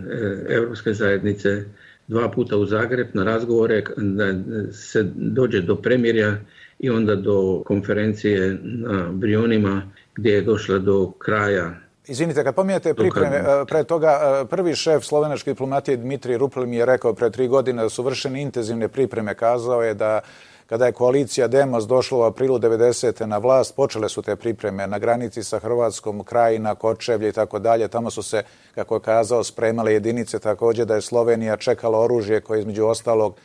Europske 0.48 0.92
zajednice 0.92 1.64
dva 2.08 2.30
puta 2.30 2.56
u 2.56 2.66
Zagreb 2.66 3.06
na 3.14 3.24
razgovore 3.24 3.82
da 3.96 4.34
se 4.72 5.06
dođe 5.14 5.60
do 5.60 5.76
premirja 5.76 6.40
i 6.78 6.90
onda 6.90 7.14
do 7.14 7.62
konferencije 7.66 8.58
na 8.62 9.10
Brionima 9.12 9.90
gdje 10.14 10.30
je 10.30 10.42
došla 10.42 10.78
do 10.78 11.10
kraja 11.10 11.83
Izvinite, 12.06 12.44
kad 12.44 12.54
pominjate 12.54 12.94
pripreme, 12.94 13.36
e, 13.36 13.64
pre 13.68 13.84
toga 13.84 14.20
e, 14.22 14.44
prvi 14.44 14.74
šef 14.76 15.04
slovenačke 15.04 15.50
diplomatije 15.50 15.96
Dmitrij 15.96 16.38
Rupel 16.38 16.66
mi 16.66 16.76
je 16.76 16.86
rekao 16.86 17.14
pre 17.14 17.30
tri 17.30 17.48
godine 17.48 17.82
da 17.82 17.88
su 17.88 18.02
vršene 18.02 18.42
intenzivne 18.42 18.88
pripreme. 18.88 19.34
Kazao 19.34 19.82
je 19.82 19.94
da 19.94 20.20
Kada 20.66 20.86
je 20.86 20.92
koalicija 20.92 21.48
Demos 21.48 21.86
došla 21.86 22.18
u 22.18 22.22
aprilu 22.22 22.58
90. 22.58 23.26
na 23.26 23.38
vlast, 23.38 23.76
počele 23.76 24.08
su 24.08 24.22
te 24.22 24.36
pripreme 24.36 24.86
na 24.86 24.98
granici 24.98 25.42
sa 25.44 25.58
Hrvatskom, 25.58 26.24
Krajina, 26.24 26.74
Kočevlje 26.74 27.28
i 27.28 27.32
tako 27.32 27.58
dalje. 27.58 27.88
Tamo 27.88 28.10
su 28.10 28.22
se, 28.22 28.42
kako 28.74 28.94
je 28.94 29.00
kazao, 29.00 29.44
spremale 29.44 29.92
jedinice 29.92 30.38
također 30.38 30.86
da 30.86 30.94
je 30.94 31.00
Slovenija 31.00 31.56
čekala 31.56 32.00
oružje 32.00 32.40
koje 32.40 32.60
između 32.60 32.86
ostalog 32.86 33.36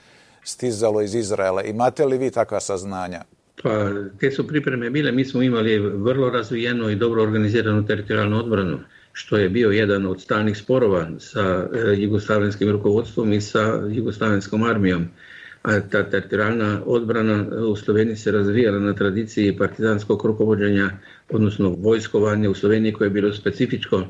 stizalo 0.44 1.02
iz 1.02 1.16
Izraela. 1.16 1.64
Imate 1.64 2.06
li 2.06 2.18
vi 2.18 2.32
takva 2.32 2.60
saznanja? 2.60 3.24
Pa, 3.64 3.90
te 4.20 4.32
su 4.32 4.48
pripreme 4.48 4.90
bile, 4.90 5.12
mi 5.12 5.26
smo 5.26 5.42
imali 5.42 5.80
vrlo 5.80 6.30
razvijenu 6.30 6.90
i 6.90 6.96
dobro 6.96 7.24
organiziranu 7.24 7.86
teritorijalnu 7.86 8.40
odbranu, 8.40 8.80
što 9.14 9.38
je 9.38 9.50
bio 9.50 9.72
jedan 9.72 10.06
od 10.06 10.22
stalnih 10.22 10.58
sporova 10.58 11.10
sa 11.20 11.70
e, 11.74 11.96
jugoslavenskim 11.98 12.70
rukovodstvom 12.72 13.34
i 13.34 13.42
sa 13.42 13.82
jugoslavenskom 13.92 14.64
armijom. 14.64 15.08
A 15.64 15.80
ta 15.80 16.04
teritorijalna 16.10 16.82
odbrana 16.86 17.46
u 17.68 17.76
Sloveniji 17.76 18.16
se 18.16 18.32
razvijala 18.32 18.80
na 18.80 18.94
tradiciji 18.94 19.58
partizanskog 19.58 20.26
rukovođenja, 20.26 20.90
odnosno 21.30 21.70
vojskovanja 21.70 22.50
u 22.50 22.54
Sloveniji 22.54 22.94
koje 22.94 23.06
je 23.06 23.10
bilo 23.10 23.34
specifičko 23.34 24.04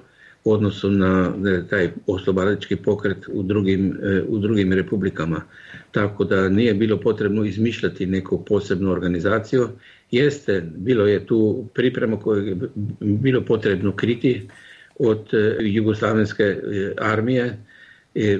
u 0.43 0.51
odnosu 0.51 0.91
na 0.91 1.33
taj 1.69 1.89
oslobodilački 2.07 2.75
pokret 2.75 3.17
u 3.27 3.43
drugim, 3.43 3.97
e, 4.03 4.21
u 4.27 4.37
drugim 4.39 4.73
republikama. 4.73 5.41
Tako 5.91 6.23
da 6.23 6.49
nije 6.49 6.73
bilo 6.73 6.99
potrebno 6.99 7.45
izmišljati 7.45 8.05
neku 8.05 8.45
posebnu 8.45 8.91
organizaciju. 8.91 9.69
Jeste, 10.11 10.63
bilo 10.77 11.07
je 11.07 11.25
tu 11.25 11.65
priprema 11.73 12.19
koju 12.19 12.47
je 12.47 12.57
bilo 12.99 13.41
potrebno 13.41 13.95
kriti 13.95 14.47
od 14.99 15.33
e, 15.33 15.57
jugoslavenske 15.59 16.43
e, 16.43 16.93
armije. 16.97 17.57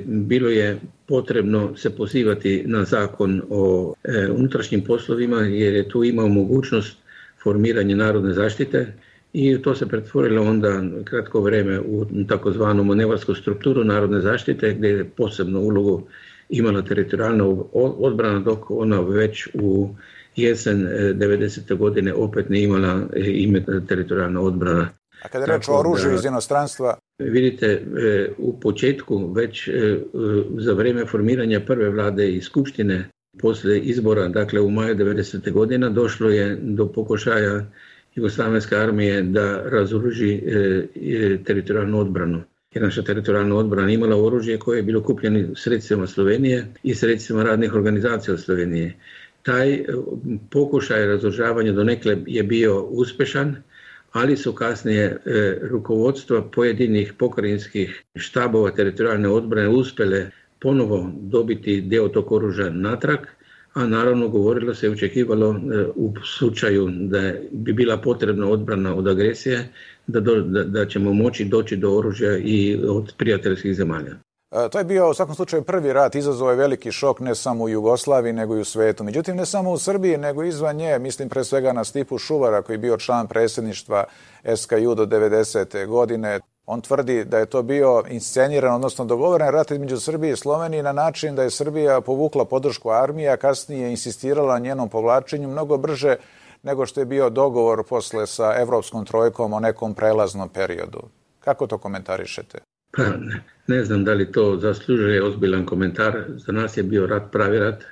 Bilo 0.06 0.50
je 0.50 0.78
potrebno 1.08 1.78
se 1.78 1.96
pozivati 1.96 2.64
na 2.66 2.84
zakon 2.84 3.42
o 3.50 3.94
unutrašnjim 4.36 4.82
poslovima 4.84 5.42
jer 5.42 5.74
je 5.74 5.90
tu 5.90 6.04
imao 6.04 6.28
mogućnost 6.28 6.98
formiranja 7.44 7.96
narodne 7.96 8.34
zaštite 8.34 8.94
i 9.34 9.62
to 9.62 9.76
se 9.76 9.88
pretvorilo 9.88 10.44
onda 10.44 10.84
kratko 11.04 11.42
vrijeme 11.42 11.80
u 11.80 12.06
takozvanu 12.28 12.84
manevarsku 12.84 13.36
strukturu 13.36 13.84
narodne 13.84 14.22
zaštite 14.22 14.74
gdje 14.74 14.88
je 14.88 15.10
posebnu 15.10 15.60
ulogu 15.60 16.08
imala 16.50 16.82
teritorijalna 16.82 17.46
odbrana 17.74 18.40
dok 18.40 18.72
ona 18.72 19.02
već 19.02 19.48
u 19.54 19.90
jesen 20.36 20.88
90. 20.88 21.74
E, 21.74 21.76
godine 21.76 22.14
opet 22.14 22.50
ne 22.50 22.62
imala 22.62 23.02
e, 23.14 23.20
ime 23.26 23.66
teritorijalna 23.88 24.42
odbrana. 24.42 24.90
A 25.24 25.28
kada 25.28 25.46
je 25.46 25.58
reč 25.58 25.70
o 25.70 25.80
oružju 25.80 26.14
iz 26.14 26.26
inostranstva? 26.26 26.98
Vidite, 27.20 27.66
e, 27.66 28.30
u 28.38 28.60
početku 28.60 29.34
već 29.34 29.70
za 30.58 30.74
vrijeme 30.74 31.06
formiranja 31.06 31.60
prve 31.60 31.90
vlade 31.90 32.30
i 32.32 32.42
skupštine 32.42 33.10
poslije 33.42 33.80
izbora, 33.80 34.28
dakle 34.28 34.62
u 34.62 34.70
maju 34.70 34.96
90. 34.96 35.52
godina, 35.52 35.90
došlo 35.90 36.30
je 36.30 36.58
do 36.62 36.92
pokušaja 36.92 37.66
Jugoslavenske 38.16 38.76
armije 38.76 39.22
da 39.22 39.62
razoruži 39.70 40.42
teritorijalnu 41.46 42.00
odbranu. 42.00 42.44
Jer 42.74 42.84
naša 42.84 43.02
teritorijalna 43.02 43.56
odbrana 43.56 43.92
imala 43.92 44.16
oružje 44.26 44.60
koje 44.60 44.78
je 44.78 44.84
bilo 44.84 45.04
kupljeno 45.04 45.56
sredstvima 45.56 46.08
Slovenije 46.08 46.68
i 46.84 46.96
sredstvima 46.96 47.44
radnih 47.44 47.74
organizacija 47.74 48.34
od 48.34 48.42
Slovenije. 48.42 48.96
Taj 49.44 49.74
e, 49.74 49.86
pokušaj 50.52 51.06
razoružavanja 51.06 51.72
donekle 51.72 52.18
je 52.28 52.44
bio 52.44 52.82
uspešan, 52.84 53.56
ali 54.12 54.38
su 54.38 54.54
kasnije 54.54 55.04
e, 55.06 55.58
rukovodstva 55.62 56.42
pojedinih 56.52 57.14
pokrajinskih 57.14 58.04
štabova 58.16 58.72
teritorijalne 58.72 59.30
odbrane 59.30 59.70
uspjele 59.70 60.32
ponovo 60.60 61.12
dobiti 61.22 61.82
dio 61.82 62.08
tog 62.08 62.32
oružja 62.32 62.70
natrag 62.70 63.20
a 63.74 63.88
naravno 63.88 64.28
govorilo 64.28 64.76
se 64.76 64.88
i 64.88 64.90
očekivalo 64.90 65.50
e, 65.50 65.86
u 65.96 66.14
slučaju 66.38 66.90
da 66.92 67.34
bi 67.52 67.74
bila 67.74 67.98
potrebna 67.98 68.50
odbrana 68.50 68.96
od 68.96 69.08
agresije, 69.08 69.70
da, 70.08 70.20
da, 70.20 70.64
da 70.64 70.86
ćemo 70.86 71.14
moći 71.14 71.46
doći 71.46 71.76
do 71.76 71.98
oružja 71.98 72.38
i 72.38 72.80
od 72.88 73.14
prijateljskih 73.18 73.76
zemalja. 73.76 74.16
E, 74.52 74.70
to 74.72 74.78
je 74.78 74.84
bio 74.84 75.10
u 75.10 75.14
svakom 75.14 75.36
slučaju 75.36 75.64
prvi 75.64 75.94
rat, 75.94 76.16
izazvao 76.16 76.50
je 76.50 76.56
veliki 76.56 76.92
šok 76.92 77.20
ne 77.20 77.36
samo 77.36 77.64
u 77.64 77.70
Jugoslaviji 77.70 78.34
nego 78.34 78.58
i 78.58 78.60
u 78.60 78.66
svetu. 78.66 79.04
Međutim, 79.04 79.36
ne 79.36 79.46
samo 79.46 79.72
u 79.72 79.78
Srbiji 79.78 80.18
nego 80.18 80.44
izvan 80.44 80.76
nje, 80.76 81.00
mislim 81.00 81.30
pre 81.30 81.44
svega 81.44 81.74
na 81.74 81.84
Stipu 81.84 82.18
Šuvara 82.18 82.62
koji 82.62 82.74
je 82.74 82.78
bio 82.80 82.98
član 82.98 83.28
predsjedništva 83.28 84.04
SKU 84.56 84.96
do 84.96 85.06
90. 85.06 85.88
godine. 85.88 86.40
On 86.72 86.82
tvrdi 86.82 87.26
da 87.26 87.38
je 87.38 87.46
to 87.46 87.64
bio 87.64 88.04
insceniran, 88.10 88.76
odnosno 88.76 89.06
dogovoren 89.06 89.50
rat 89.50 89.72
između 89.72 89.98
Srbije 89.98 90.34
i 90.34 90.36
Slovenije 90.36 90.84
na 90.84 90.92
način 90.92 91.36
da 91.36 91.44
je 91.44 91.50
Srbija 91.50 92.02
povukla 92.02 92.46
podršku 92.46 92.92
armije, 92.92 93.30
a 93.30 93.38
kasnije 93.38 93.92
insistirala 93.92 94.54
na 94.54 94.60
njenom 94.60 94.90
povlačenju 94.90 95.48
mnogo 95.48 95.78
brže 95.78 96.16
nego 96.64 96.86
što 96.86 97.00
je 97.00 97.06
bio 97.06 97.30
dogovor 97.30 97.84
posle 97.90 98.28
sa 98.28 98.54
Evropskom 98.62 99.06
trojkom 99.06 99.54
o 99.54 99.60
nekom 99.60 99.94
prelaznom 99.94 100.50
periodu. 100.50 101.00
Kako 101.40 101.68
to 101.68 101.78
komentarišete? 101.78 102.60
Pa, 102.98 103.04
ne, 103.68 103.84
znam 103.86 104.04
da 104.04 104.14
li 104.14 104.32
to 104.32 104.58
zaslužuje 104.58 105.24
ozbiljan 105.24 105.66
komentar. 105.66 106.24
Za 106.28 106.52
nas 106.52 106.78
je 106.78 106.84
bio 106.84 107.08
rat 107.08 107.32
pravi 107.32 107.60
rat, 107.60 107.84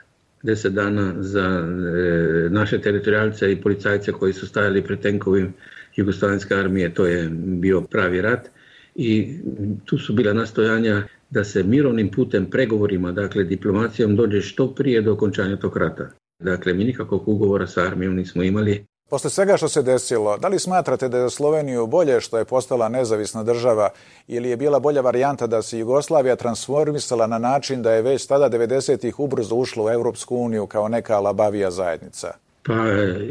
deset 0.43 0.73
dana 0.73 1.13
za 1.17 1.45
e, 1.45 2.49
naše 2.49 2.81
teritorijalce 2.81 3.51
i 3.51 3.61
policajce 3.61 4.11
koji 4.11 4.33
su 4.33 4.47
stajali 4.47 4.83
pred 4.83 4.99
tenkovim 4.99 5.53
Jugoslavenske 5.95 6.55
armije, 6.55 6.93
to 6.93 7.05
je 7.05 7.29
bio 7.31 7.81
pravi 7.81 8.21
rat 8.21 8.49
i 8.97 9.39
tu 9.85 9.97
su 9.97 10.13
bila 10.13 10.33
nastojanja 10.33 11.03
da 11.29 11.43
se 11.43 11.63
mirovnim 11.63 12.11
putem 12.11 12.45
pregovorima, 12.45 13.11
dakle 13.11 13.43
diplomacijom 13.43 14.15
dođe 14.15 14.41
što 14.41 14.75
prije 14.75 15.01
do 15.01 15.13
okončanja 15.13 15.57
tog 15.57 15.77
rata. 15.77 16.09
Dakle, 16.39 16.73
mi 16.73 16.83
nikakvog 16.83 17.27
ugovora 17.27 17.67
sa 17.67 17.81
armijom 17.81 18.15
nismo 18.15 18.43
imali. 18.43 18.85
Posle 19.09 19.29
svega 19.29 19.57
što 19.57 19.67
se 19.67 19.83
desilo, 19.83 20.37
da 20.37 20.47
li 20.47 20.59
smatrate 20.59 21.09
da 21.09 21.17
je 21.17 21.29
Sloveniju 21.29 21.87
bolje 21.87 22.21
što 22.21 22.37
je 22.37 22.45
postala 22.45 22.89
nezavisna 22.89 23.43
država 23.43 23.89
ili 24.27 24.49
je 24.49 24.57
bila 24.57 24.79
bolja 24.79 25.01
varijanta 25.01 25.47
da 25.47 25.61
se 25.61 25.79
Jugoslavija 25.79 26.35
transformisala 26.35 27.27
na 27.27 27.37
način 27.37 27.81
da 27.81 27.91
je 27.91 28.01
već 28.01 28.27
tada 28.27 28.49
90-ih 28.49 29.19
ubrzo 29.19 29.55
ušla 29.55 29.83
u 29.83 29.89
Europsku 29.89 30.35
uniju 30.35 30.67
kao 30.67 30.87
neka 30.87 31.19
labavija 31.19 31.71
zajednica? 31.71 32.27
Pa 32.63 32.73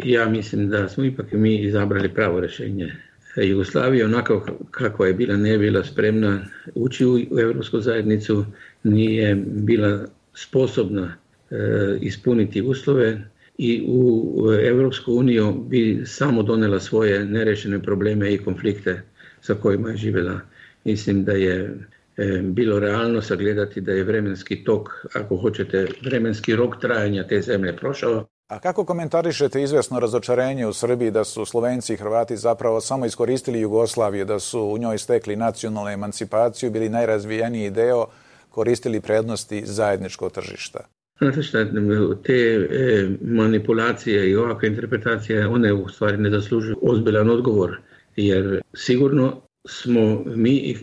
ja 0.05 0.29
mislim 0.29 0.69
da 0.69 0.89
smo 0.89 1.05
ipak 1.05 1.27
mi 1.33 1.57
izabrali 1.57 2.15
pravo 2.15 2.41
rješenje. 2.41 2.93
Jugoslavija 3.43 4.07
onako 4.07 4.47
kakva 4.71 5.07
je 5.07 5.15
bila, 5.15 5.37
ne 5.37 5.59
bila 5.59 5.85
spremna 5.85 6.41
ući 6.75 7.07
u 7.07 7.39
Europsku 7.41 7.81
zajednicu, 7.81 8.45
nije 8.83 9.35
bila 9.47 10.07
sposobna 10.35 11.17
e, 11.51 11.57
ispuniti 12.01 12.63
uslove 12.63 13.31
i 13.59 13.85
u 13.89 14.37
Europsku 14.63 15.15
uniju 15.15 15.53
bi 15.69 16.03
samo 16.05 16.43
donela 16.43 16.81
svoje 16.81 17.25
nerešene 17.25 17.83
probleme 17.83 18.35
i 18.35 18.39
konflikte 18.39 19.03
sa 19.41 19.55
kojima 19.55 19.91
je 19.91 19.97
živjela. 19.97 20.41
Mislim 20.85 21.25
da 21.25 21.33
je 21.33 21.79
e, 22.17 22.41
bilo 22.43 22.79
realno 22.79 23.23
sagledati 23.23 23.81
da 23.81 23.93
je 23.93 24.05
vremenski 24.05 24.65
tok, 24.65 24.89
ako 25.15 25.37
hoćete, 25.37 25.87
vremenski 26.05 26.57
rok 26.57 26.81
trajanja 26.81 27.27
te 27.27 27.41
zemlje 27.41 27.77
prošao 27.77 28.27
a 28.49 28.59
kako 28.59 28.85
komentarišete 28.85 29.63
izvjesno 29.63 30.01
razočarenje 30.01 30.67
u 30.67 30.73
Srbiji 30.73 31.11
da 31.11 31.25
su 31.25 31.45
Slovenci 31.45 31.93
i 31.93 31.97
Hrvati 31.97 32.37
zapravo 32.37 32.81
samo 32.81 33.07
iskoristili 33.07 33.61
Jugoslaviju, 33.61 34.25
da 34.25 34.39
su 34.39 34.61
u 34.61 34.79
njoj 34.79 34.99
stekli 34.99 35.37
nacionalnu 35.37 35.91
emancipaciju, 35.91 36.71
bili 36.71 36.89
najrazvijeniji 36.89 37.71
deo, 37.71 38.07
koristili 38.51 39.01
prednosti 39.01 39.63
zajedničkog 39.67 40.33
tržišta? 40.33 40.81
Znate 41.19 41.43
šta, 41.43 41.65
te 42.23 42.33
e, 42.33 43.09
manipulacije 43.21 44.31
i 44.31 44.37
ovakve 44.37 44.69
interpretacije, 44.69 45.47
one 45.47 45.73
u 45.73 45.89
stvari 45.89 46.17
ne 46.17 46.31
zaslužuju 46.31 46.79
ozbiljan 46.83 47.31
odgovor, 47.31 47.81
jer 48.17 48.61
sigurno 48.75 49.41
smo 49.69 50.23
mi, 50.27 50.77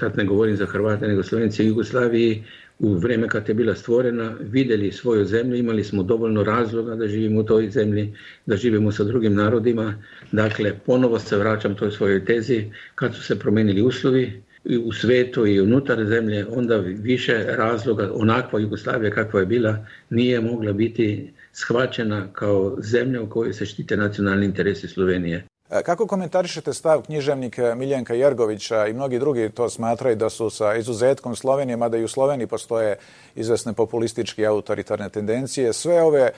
sad 0.00 0.16
ne 0.16 0.24
govorim 0.24 0.56
za 0.56 0.66
Hrvate, 0.66 1.08
nego 1.08 1.22
Slovenci 1.22 1.62
u 1.62 1.68
Jugoslaviji, 1.68 2.44
u 2.84 2.94
vrijeme 2.94 3.28
kad 3.28 3.48
je 3.48 3.54
bila 3.54 3.74
stvorena 3.74 4.34
vidjeli 4.40 4.92
svoju 4.92 5.24
zemlju, 5.24 5.56
imali 5.56 5.84
smo 5.84 6.02
dovoljno 6.02 6.44
razloga 6.44 6.94
da 6.94 7.08
živimo 7.08 7.40
u 7.40 7.44
toj 7.44 7.70
zemlji, 7.70 8.14
da 8.46 8.56
živimo 8.56 8.92
sa 8.92 9.04
drugim 9.04 9.34
narodima. 9.34 9.94
Dakle, 10.32 10.72
ponovo 10.86 11.18
se 11.18 11.36
vraćam 11.36 11.74
toj 11.74 11.90
svojoj 11.90 12.24
tezi, 12.24 12.64
kad 12.94 13.14
su 13.14 13.22
se 13.22 13.38
promijenili 13.38 13.82
uslovi 13.82 14.42
u 14.84 14.92
svetu 14.92 15.46
i 15.46 15.60
unutar 15.60 16.04
zemlje, 16.04 16.46
onda 16.46 16.76
više 16.78 17.44
razloga, 17.48 18.10
onakva 18.14 18.60
Jugoslavija 18.60 19.10
kakva 19.10 19.40
je 19.40 19.46
bila, 19.46 19.86
nije 20.10 20.40
mogla 20.40 20.72
biti 20.72 21.32
shvaćena 21.52 22.32
kao 22.32 22.76
zemlja 22.80 23.22
u 23.22 23.28
kojoj 23.28 23.52
se 23.52 23.66
štite 23.66 23.96
nacionalni 23.96 24.46
interesi 24.46 24.88
Slovenije. 24.88 25.44
E, 25.74 25.82
kako 25.82 26.06
komentarišete 26.06 26.72
stav 26.72 27.02
književnika 27.02 27.74
Miljenka 27.74 28.14
Jergovića 28.14 28.86
i 28.86 28.92
mnogi 28.92 29.18
drugi 29.18 29.50
to 29.54 29.68
smatraju 29.68 30.16
da 30.16 30.30
su 30.30 30.50
sa 30.50 30.74
izuzetkom 30.74 31.36
Slovenije, 31.36 31.76
mada 31.76 31.96
i 31.96 32.04
u 32.04 32.08
Sloveniji 32.08 32.46
postoje 32.46 32.96
izvesne 33.34 33.72
populističke 33.72 34.46
autoritarne 34.46 35.08
tendencije, 35.08 35.72
sve 35.72 36.02
ove 36.02 36.20
e, 36.20 36.32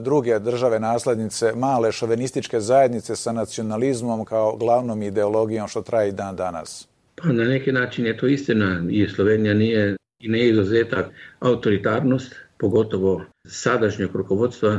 druge 0.00 0.38
države 0.38 0.80
naslednice, 0.80 1.52
male 1.56 1.92
šovenističke 1.92 2.60
zajednice 2.60 3.16
sa 3.16 3.32
nacionalizmom 3.32 4.24
kao 4.24 4.56
glavnom 4.56 5.02
ideologijom 5.02 5.68
što 5.68 5.82
traje 5.82 6.12
dan 6.12 6.36
danas? 6.36 6.88
Pa 7.16 7.28
na 7.28 7.44
neki 7.44 7.72
način 7.72 8.06
je 8.06 8.16
to 8.16 8.26
istina 8.26 8.82
i 8.90 9.08
Slovenija 9.08 9.54
nije 9.54 9.96
i 10.18 10.28
ne 10.28 10.48
izuzetak 10.48 11.06
autoritarnost, 11.40 12.34
pogotovo 12.58 13.24
sadašnjeg 13.46 14.10
rukovodstva, 14.14 14.72
e, 14.72 14.78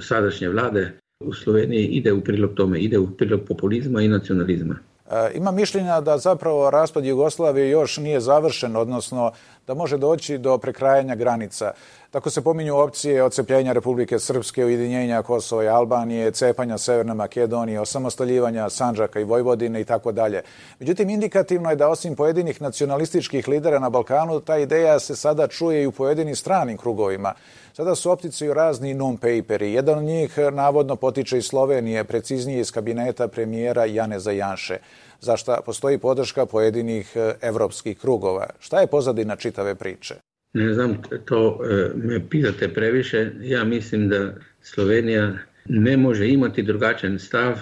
sadašnje 0.00 0.48
vlade 0.48 1.03
u 1.20 1.32
Sloveniji 1.32 1.86
ide 1.86 2.12
u 2.12 2.20
prilog 2.20 2.54
tome, 2.54 2.80
ide 2.80 2.98
u 2.98 3.10
prilog 3.10 3.40
populizma 3.48 4.02
i 4.02 4.08
nacionalizma. 4.08 4.78
E, 5.10 5.30
ima 5.34 5.50
mišljenja 5.50 6.00
da 6.00 6.18
zapravo 6.18 6.70
raspad 6.70 7.04
Jugoslavije 7.04 7.70
još 7.70 7.96
nije 7.96 8.20
završen, 8.20 8.76
odnosno 8.76 9.32
da 9.66 9.74
može 9.74 9.98
doći 9.98 10.38
do 10.38 10.58
prekrajanja 10.58 11.14
granica. 11.14 11.72
Tako 12.10 12.30
se 12.30 12.42
pominju 12.42 12.76
opcije 12.76 13.22
ocepljenja 13.22 13.72
Republike 13.72 14.18
Srpske, 14.18 14.64
ujedinjenja 14.64 15.22
Kosova 15.22 15.64
i 15.64 15.68
Albanije, 15.68 16.30
cepanja 16.30 16.78
Severne 16.78 17.14
Makedonije, 17.14 17.80
osamostaljivanja 17.80 18.70
Sanđaka 18.70 19.20
i 19.20 19.24
Vojvodine 19.24 19.80
i 19.80 19.84
tako 19.84 20.12
dalje. 20.12 20.42
Međutim, 20.78 21.10
indikativno 21.10 21.70
je 21.70 21.76
da 21.76 21.88
osim 21.88 22.16
pojedinih 22.16 22.62
nacionalističkih 22.62 23.48
lidera 23.48 23.78
na 23.78 23.90
Balkanu, 23.90 24.40
ta 24.40 24.58
ideja 24.58 24.98
se 24.98 25.16
sada 25.16 25.48
čuje 25.48 25.82
i 25.82 25.86
u 25.86 25.92
pojedinim 25.92 26.36
stranim 26.36 26.76
krugovima. 26.76 27.34
Sada 27.72 27.94
su 27.94 28.10
opticaju 28.10 28.54
razni 28.54 28.94
non-paperi. 28.94 29.72
Jedan 29.72 29.98
od 29.98 30.04
njih 30.04 30.38
navodno 30.52 30.96
potiče 30.96 31.38
iz 31.38 31.44
Slovenije, 31.44 32.04
preciznije 32.04 32.60
iz 32.60 32.72
kabineta 32.72 33.28
premijera 33.28 33.84
Janeza 33.84 34.30
Janše 34.30 34.78
zašto 35.24 35.56
postoji 35.66 35.98
podrška 35.98 36.46
pojedinih 36.46 37.16
evropskih 37.40 37.98
krugova. 37.98 38.46
Šta 38.60 38.80
je 38.80 38.86
pozadina 38.86 39.36
čitave 39.36 39.74
priče? 39.74 40.14
Ne 40.54 40.74
znam, 40.74 41.02
to 41.24 41.60
e, 41.70 41.90
me 41.94 42.28
pitate 42.28 42.68
previše. 42.68 43.30
Ja 43.40 43.64
mislim 43.64 44.08
da 44.08 44.34
Slovenija 44.62 45.32
ne 45.68 45.96
može 45.96 46.28
imati 46.28 46.62
drugačen 46.62 47.18
stav 47.18 47.52
e, 47.52 47.58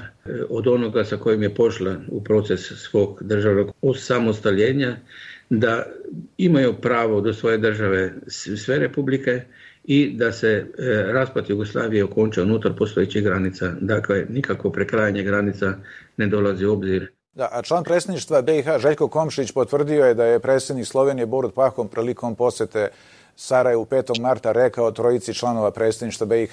od 0.48 0.68
onoga 0.68 1.04
sa 1.04 1.16
kojim 1.16 1.42
je 1.42 1.54
pošla 1.54 1.96
u 2.08 2.24
proces 2.24 2.60
svog 2.60 3.22
državnog 3.22 3.70
osamostaljenja, 3.82 4.96
da 5.50 5.86
imaju 6.38 6.74
pravo 6.80 7.20
do 7.20 7.32
svoje 7.32 7.58
države 7.58 8.12
sve 8.56 8.78
republike 8.78 9.40
i 9.84 10.16
da 10.16 10.32
se 10.32 10.48
e, 10.48 10.64
raspad 11.12 11.50
Jugoslavije 11.50 12.04
okonča 12.04 12.42
unutar 12.42 12.72
postojećih 12.78 13.22
granica. 13.22 13.72
Dakle, 13.80 14.26
nikako 14.28 14.70
prekrajanje 14.70 15.22
granica 15.22 15.74
ne 16.16 16.26
dolazi 16.26 16.66
u 16.66 16.72
obzir. 16.72 17.10
Da, 17.34 17.48
a 17.52 17.62
član 17.62 17.84
predsjedništva 17.84 18.42
BiH 18.42 18.66
Željko 18.78 19.08
Komšić 19.08 19.52
potvrdio 19.52 20.06
je 20.06 20.14
da 20.14 20.24
je 20.24 20.40
predsjednik 20.40 20.86
Slovenije 20.86 21.26
Borut 21.26 21.54
Pahom 21.54 21.88
prilikom 21.88 22.34
posete 22.34 22.88
Sarajevu 23.36 23.84
5. 23.84 24.20
marta 24.20 24.52
rekao 24.52 24.90
trojici 24.90 25.34
članova 25.34 25.70
predsjedništva 25.70 26.26
BiH 26.26 26.52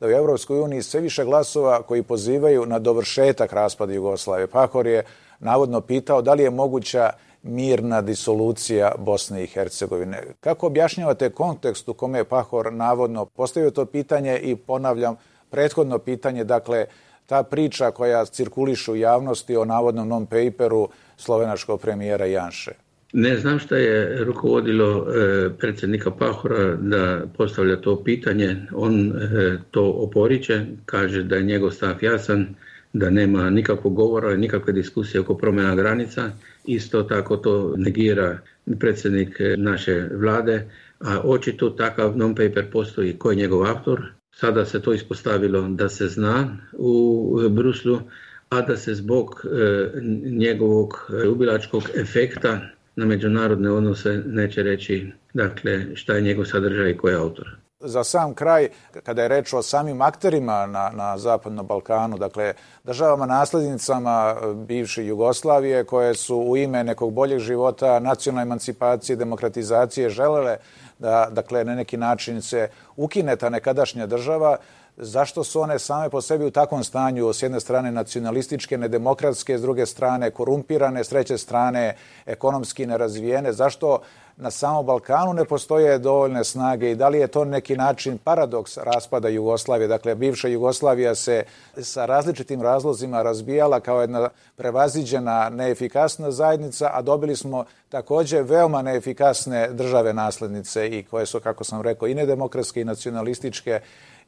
da 0.00 0.06
u 0.06 0.10
Europskoj 0.10 0.60
uniji 0.60 0.82
sve 0.82 1.00
više 1.00 1.24
glasova 1.24 1.82
koji 1.82 2.02
pozivaju 2.02 2.66
na 2.66 2.78
dovršetak 2.78 3.52
raspada 3.52 3.92
Jugoslavije. 3.92 4.46
Pahor 4.46 4.86
je 4.86 5.04
navodno 5.38 5.80
pitao 5.80 6.22
da 6.22 6.34
li 6.34 6.42
je 6.42 6.50
moguća 6.50 7.10
mirna 7.42 8.00
disolucija 8.00 8.92
Bosne 8.98 9.44
i 9.44 9.46
Hercegovine. 9.46 10.22
Kako 10.40 10.66
objašnjavate 10.66 11.30
kontekst 11.30 11.88
u 11.88 11.94
kome 11.94 12.18
je 12.18 12.24
Pahor 12.24 12.72
navodno 12.72 13.26
postavio 13.26 13.70
to 13.70 13.86
pitanje 13.86 14.38
i 14.38 14.56
ponavljam 14.56 15.16
prethodno 15.50 15.98
pitanje, 15.98 16.44
dakle, 16.44 16.86
ta 17.30 17.42
priča 17.42 17.90
koja 17.90 18.24
cirkuliše 18.24 18.90
u 18.90 18.96
javnosti 18.96 19.56
o 19.56 19.64
navodnom 19.64 20.08
non-paperu 20.08 20.88
slovenačkog 21.16 21.80
premijera 21.80 22.26
Janše? 22.26 22.70
Ne 23.12 23.36
znam 23.36 23.58
šta 23.58 23.76
je 23.76 24.24
rukovodilo 24.24 24.88
e, 24.88 25.50
predsjednika 25.58 26.10
Pahora 26.10 26.74
da 26.74 27.22
postavlja 27.36 27.76
to 27.76 28.02
pitanje. 28.04 28.56
On 28.74 29.12
e, 29.12 29.58
to 29.70 29.84
oporiče, 29.84 30.66
kaže 30.86 31.22
da 31.22 31.36
je 31.36 31.42
njegov 31.42 31.70
stav 31.70 32.02
jasan, 32.02 32.46
da 32.92 33.10
nema 33.10 33.50
nikakvog 33.50 33.94
govora, 33.94 34.36
nikakve 34.36 34.72
diskusije 34.72 35.20
oko 35.20 35.34
promjena 35.34 35.74
granica. 35.74 36.30
Isto 36.64 37.02
tako 37.02 37.36
to 37.36 37.74
negira 37.76 38.38
predsjednik 38.78 39.38
naše 39.56 40.08
vlade, 40.14 40.70
a 41.00 41.20
očito 41.24 41.70
takav 41.70 42.16
non-paper 42.16 42.70
postoji. 42.72 43.18
Ko 43.18 43.30
je 43.30 43.36
njegov 43.36 43.66
autor? 43.66 44.19
Sada 44.40 44.64
se 44.64 44.82
to 44.82 44.92
ispostavilo 44.92 45.68
da 45.68 45.88
se 45.88 46.08
zna 46.08 46.56
u 46.72 47.48
Bruslu, 47.50 48.00
a 48.48 48.60
da 48.60 48.76
se 48.76 48.94
zbog 48.94 49.44
e, 49.44 50.00
njegovog 50.30 51.10
ubilačkog 51.32 51.82
efekta 51.94 52.60
na 52.96 53.06
međunarodne 53.06 53.70
odnose 53.70 54.22
neće 54.26 54.62
reći 54.62 55.12
dakle, 55.34 55.96
šta 55.96 56.14
je 56.14 56.22
njegov 56.22 56.44
sadržaj 56.44 56.90
i 56.90 56.96
ko 56.96 57.08
je 57.08 57.16
autor. 57.16 57.56
Za 57.80 58.04
sam 58.04 58.34
kraj, 58.34 58.68
kada 59.02 59.22
je 59.22 59.28
reč 59.28 59.52
o 59.52 59.62
samim 59.62 60.02
akterima 60.02 60.66
na, 60.66 60.90
na 60.94 61.18
Zapadnom 61.18 61.66
Balkanu, 61.66 62.18
dakle 62.18 62.54
državama 62.84 63.26
naslednicama 63.26 64.36
bivše 64.54 65.06
Jugoslavije 65.06 65.84
koje 65.84 66.14
su 66.14 66.36
u 66.36 66.56
ime 66.56 66.84
nekog 66.84 67.12
boljeg 67.12 67.38
života, 67.38 67.98
nacionalne 67.98 68.42
emancipacije, 68.42 69.16
demokratizacije 69.16 70.10
želele 70.10 70.56
da 71.00 71.28
dakle, 71.30 71.64
na 71.64 71.74
neki 71.74 71.96
način 71.96 72.42
se 72.42 72.68
ukine 72.96 73.36
ta 73.36 73.48
nekadašnja 73.48 74.06
država, 74.06 74.56
zašto 75.02 75.44
su 75.44 75.60
one 75.60 75.78
same 75.78 76.10
po 76.10 76.20
sebi 76.20 76.44
u 76.44 76.50
takvom 76.50 76.84
stanju, 76.84 77.32
s 77.32 77.42
jedne 77.42 77.60
strane 77.60 77.92
nacionalističke, 77.92 78.78
nedemokratske, 78.78 79.58
s 79.58 79.62
druge 79.62 79.86
strane 79.86 80.30
korumpirane, 80.30 81.04
s 81.04 81.08
treće 81.08 81.38
strane 81.38 81.96
ekonomski 82.26 82.86
nerazvijene, 82.86 83.52
zašto 83.52 83.98
na 84.36 84.50
samom 84.50 84.86
Balkanu 84.86 85.32
ne 85.32 85.44
postoje 85.44 85.98
dovoljne 85.98 86.44
snage 86.44 86.90
i 86.90 86.94
da 86.94 87.08
li 87.08 87.18
je 87.18 87.26
to 87.26 87.44
neki 87.44 87.76
način 87.76 88.18
paradoks 88.18 88.76
raspada 88.76 89.28
Jugoslavije. 89.28 89.88
Dakle, 89.88 90.14
bivša 90.14 90.48
Jugoslavija 90.48 91.14
se 91.14 91.42
sa 91.82 92.06
različitim 92.06 92.62
razlozima 92.62 93.22
razbijala 93.22 93.80
kao 93.80 94.00
jedna 94.00 94.28
prevaziđena 94.56 95.48
neefikasna 95.48 96.30
zajednica, 96.30 96.90
a 96.92 97.02
dobili 97.02 97.36
smo 97.36 97.64
takođe 97.88 98.42
veoma 98.42 98.82
neefikasne 98.82 99.68
države 99.72 100.12
naslednice 100.12 100.88
i 100.88 101.02
koje 101.02 101.26
su, 101.26 101.40
kako 101.40 101.64
sam 101.64 101.82
rekao, 101.82 102.08
i 102.08 102.14
nedemokratske 102.14 102.80
i 102.80 102.84
nacionalističke 102.84 103.80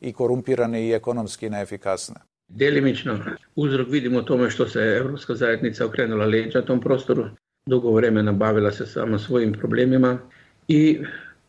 i 0.02 0.12
korumpirane 0.12 0.86
i 0.86 0.92
ekonomski 0.92 1.50
neefikasne. 1.50 2.16
Delimično 2.48 3.18
uzrok 3.56 3.88
vidimo 3.90 4.22
tome 4.22 4.50
što 4.50 4.68
se 4.68 4.80
Evropska 4.80 5.34
zajednica 5.34 5.86
okrenula 5.86 6.26
leđa 6.26 6.62
tom 6.62 6.80
prostoru 6.80 7.24
dugo 7.66 7.92
vremena 7.92 8.32
bavila 8.32 8.70
se 8.70 8.86
samo 8.86 9.18
svojim 9.18 9.52
problemima 9.52 10.18
i 10.68 11.00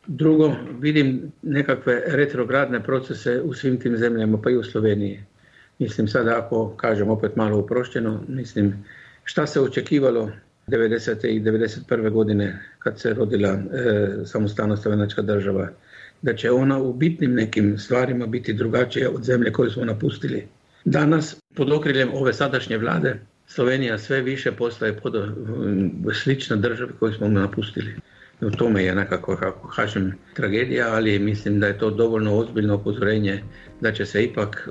drugo 0.07 0.55
vidim 0.79 1.31
nekakve 1.41 2.03
retrogradne 2.05 2.83
procese 2.83 3.41
u 3.41 3.53
svim 3.53 3.79
tim 3.79 3.97
zemljama 3.97 4.41
pa 4.41 4.49
i 4.49 4.57
u 4.57 4.63
Sloveniji. 4.63 5.23
Mislim 5.79 6.07
sada 6.07 6.37
ako 6.37 6.75
kažem 6.77 7.09
opet 7.09 7.35
malo 7.35 7.59
uprošćeno, 7.59 8.23
mislim 8.27 8.85
šta 9.23 9.47
se 9.47 9.61
očekivalo 9.61 10.31
90. 10.67 11.27
i 11.27 11.41
91. 11.41 12.09
godine 12.11 12.59
kad 12.79 12.99
se 12.99 13.13
rodila 13.13 13.49
e, 13.49 13.59
samostalna 14.25 14.77
slovenačka 14.77 15.21
država, 15.21 15.69
da 16.23 16.35
će 16.35 16.51
ona 16.51 16.81
u 16.81 16.93
bitnim 16.93 17.33
nekim 17.33 17.77
stvarima 17.77 18.25
biti 18.27 18.53
drugačija 18.53 19.09
od 19.09 19.23
zemlje 19.23 19.51
koje 19.51 19.69
smo 19.69 19.85
napustili. 19.85 20.47
Danas 20.85 21.35
pod 21.55 21.71
okriljem 21.71 22.09
ove 22.13 22.33
sadašnje 22.33 22.77
vlade 22.77 23.19
Slovenija 23.47 23.97
sve 23.97 24.21
više 24.21 24.51
postaje 24.51 24.97
pod, 24.97 25.13
slična 26.13 26.55
državi 26.55 26.91
koju 26.99 27.13
smo 27.13 27.27
napustili. 27.27 27.95
U 28.41 28.51
tome 28.51 28.83
je 28.83 28.95
nekako, 28.95 29.35
kako 29.35 29.67
kažem, 29.67 30.13
tragedija, 30.33 30.93
ali 30.93 31.19
mislim 31.19 31.59
da 31.59 31.67
je 31.67 31.77
to 31.77 31.91
dovoljno 31.91 32.37
ozbiljno 32.37 32.75
upozorenje 32.75 33.43
da 33.81 33.91
će 33.91 34.05
se 34.05 34.23
ipak 34.23 34.69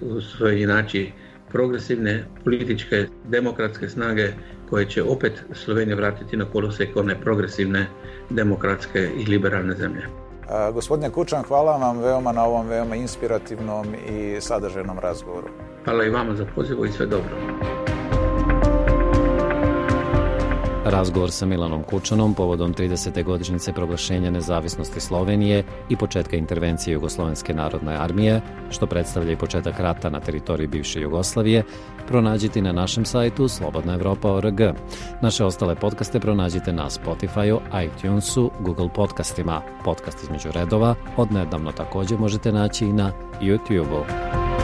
naći 0.67 1.11
progresivne 1.51 2.25
političke 2.45 3.07
demokratske 3.29 3.89
snage 3.89 4.29
koje 4.71 4.89
će 4.89 5.03
opet 5.03 5.33
Sloveniju 5.53 5.97
vratiti 5.97 6.37
na 6.37 6.45
kolosek 6.45 6.97
one 6.97 7.21
progresivne 7.21 7.87
demokratske 8.31 9.09
i 9.21 9.31
liberalne 9.31 9.75
zemlje. 9.75 10.22
Gospodine 10.75 11.11
Kučan, 11.11 11.43
hvala 11.43 11.77
vam 11.77 11.99
veoma 11.99 12.33
na 12.33 12.45
ovom 12.45 12.67
veoma 12.67 12.97
inspirativnom 12.97 13.95
i 13.95 14.41
sadržajnom 14.41 14.99
razgovoru. 14.99 15.49
Hvala 15.85 16.05
i 16.05 16.11
vama 16.11 16.35
za 16.35 16.47
pozivu 16.55 16.85
i 16.85 16.93
sve 16.93 17.07
dobro. 17.07 17.82
Razgovor 20.85 21.31
sa 21.31 21.47
Milanom 21.47 21.83
Kučanom 21.83 22.35
povodom 22.35 22.75
30. 22.75 23.25
godišnjice 23.25 23.73
proglašenja 23.73 24.31
nezavisnosti 24.31 25.01
Slovenije 25.01 25.65
i 25.89 25.97
početka 25.97 26.37
intervencije 26.37 26.95
Jugoslovenske 26.95 27.55
narodne 27.55 27.97
armije, 27.97 28.41
što 28.71 28.87
predstavlja 28.87 29.33
i 29.33 29.37
početak 29.37 29.81
rata 29.81 30.11
na 30.11 30.21
teritoriji 30.21 30.67
bivše 30.67 31.01
Jugoslavije, 31.01 31.63
pronađite 32.09 32.63
na 32.63 32.73
našem 32.73 33.05
sajtu 33.05 33.49
slobodnaevropa.org. 33.49 34.61
Naše 35.21 35.45
ostale 35.45 35.75
podcaste 35.75 36.21
pronađite 36.21 36.73
na 36.73 36.91
Spotify-u, 36.91 37.61
iTunesu, 37.85 38.51
Google 38.61 38.89
podcastima. 38.95 39.63
Podcast 39.85 40.23
između 40.23 40.49
redova 40.53 40.95
odnedavno 41.17 41.73
takođe 41.73 42.17
možete 42.17 42.53
naći 42.53 42.85
i 42.87 42.93
na 42.93 43.13
YouTube-u. 43.41 44.62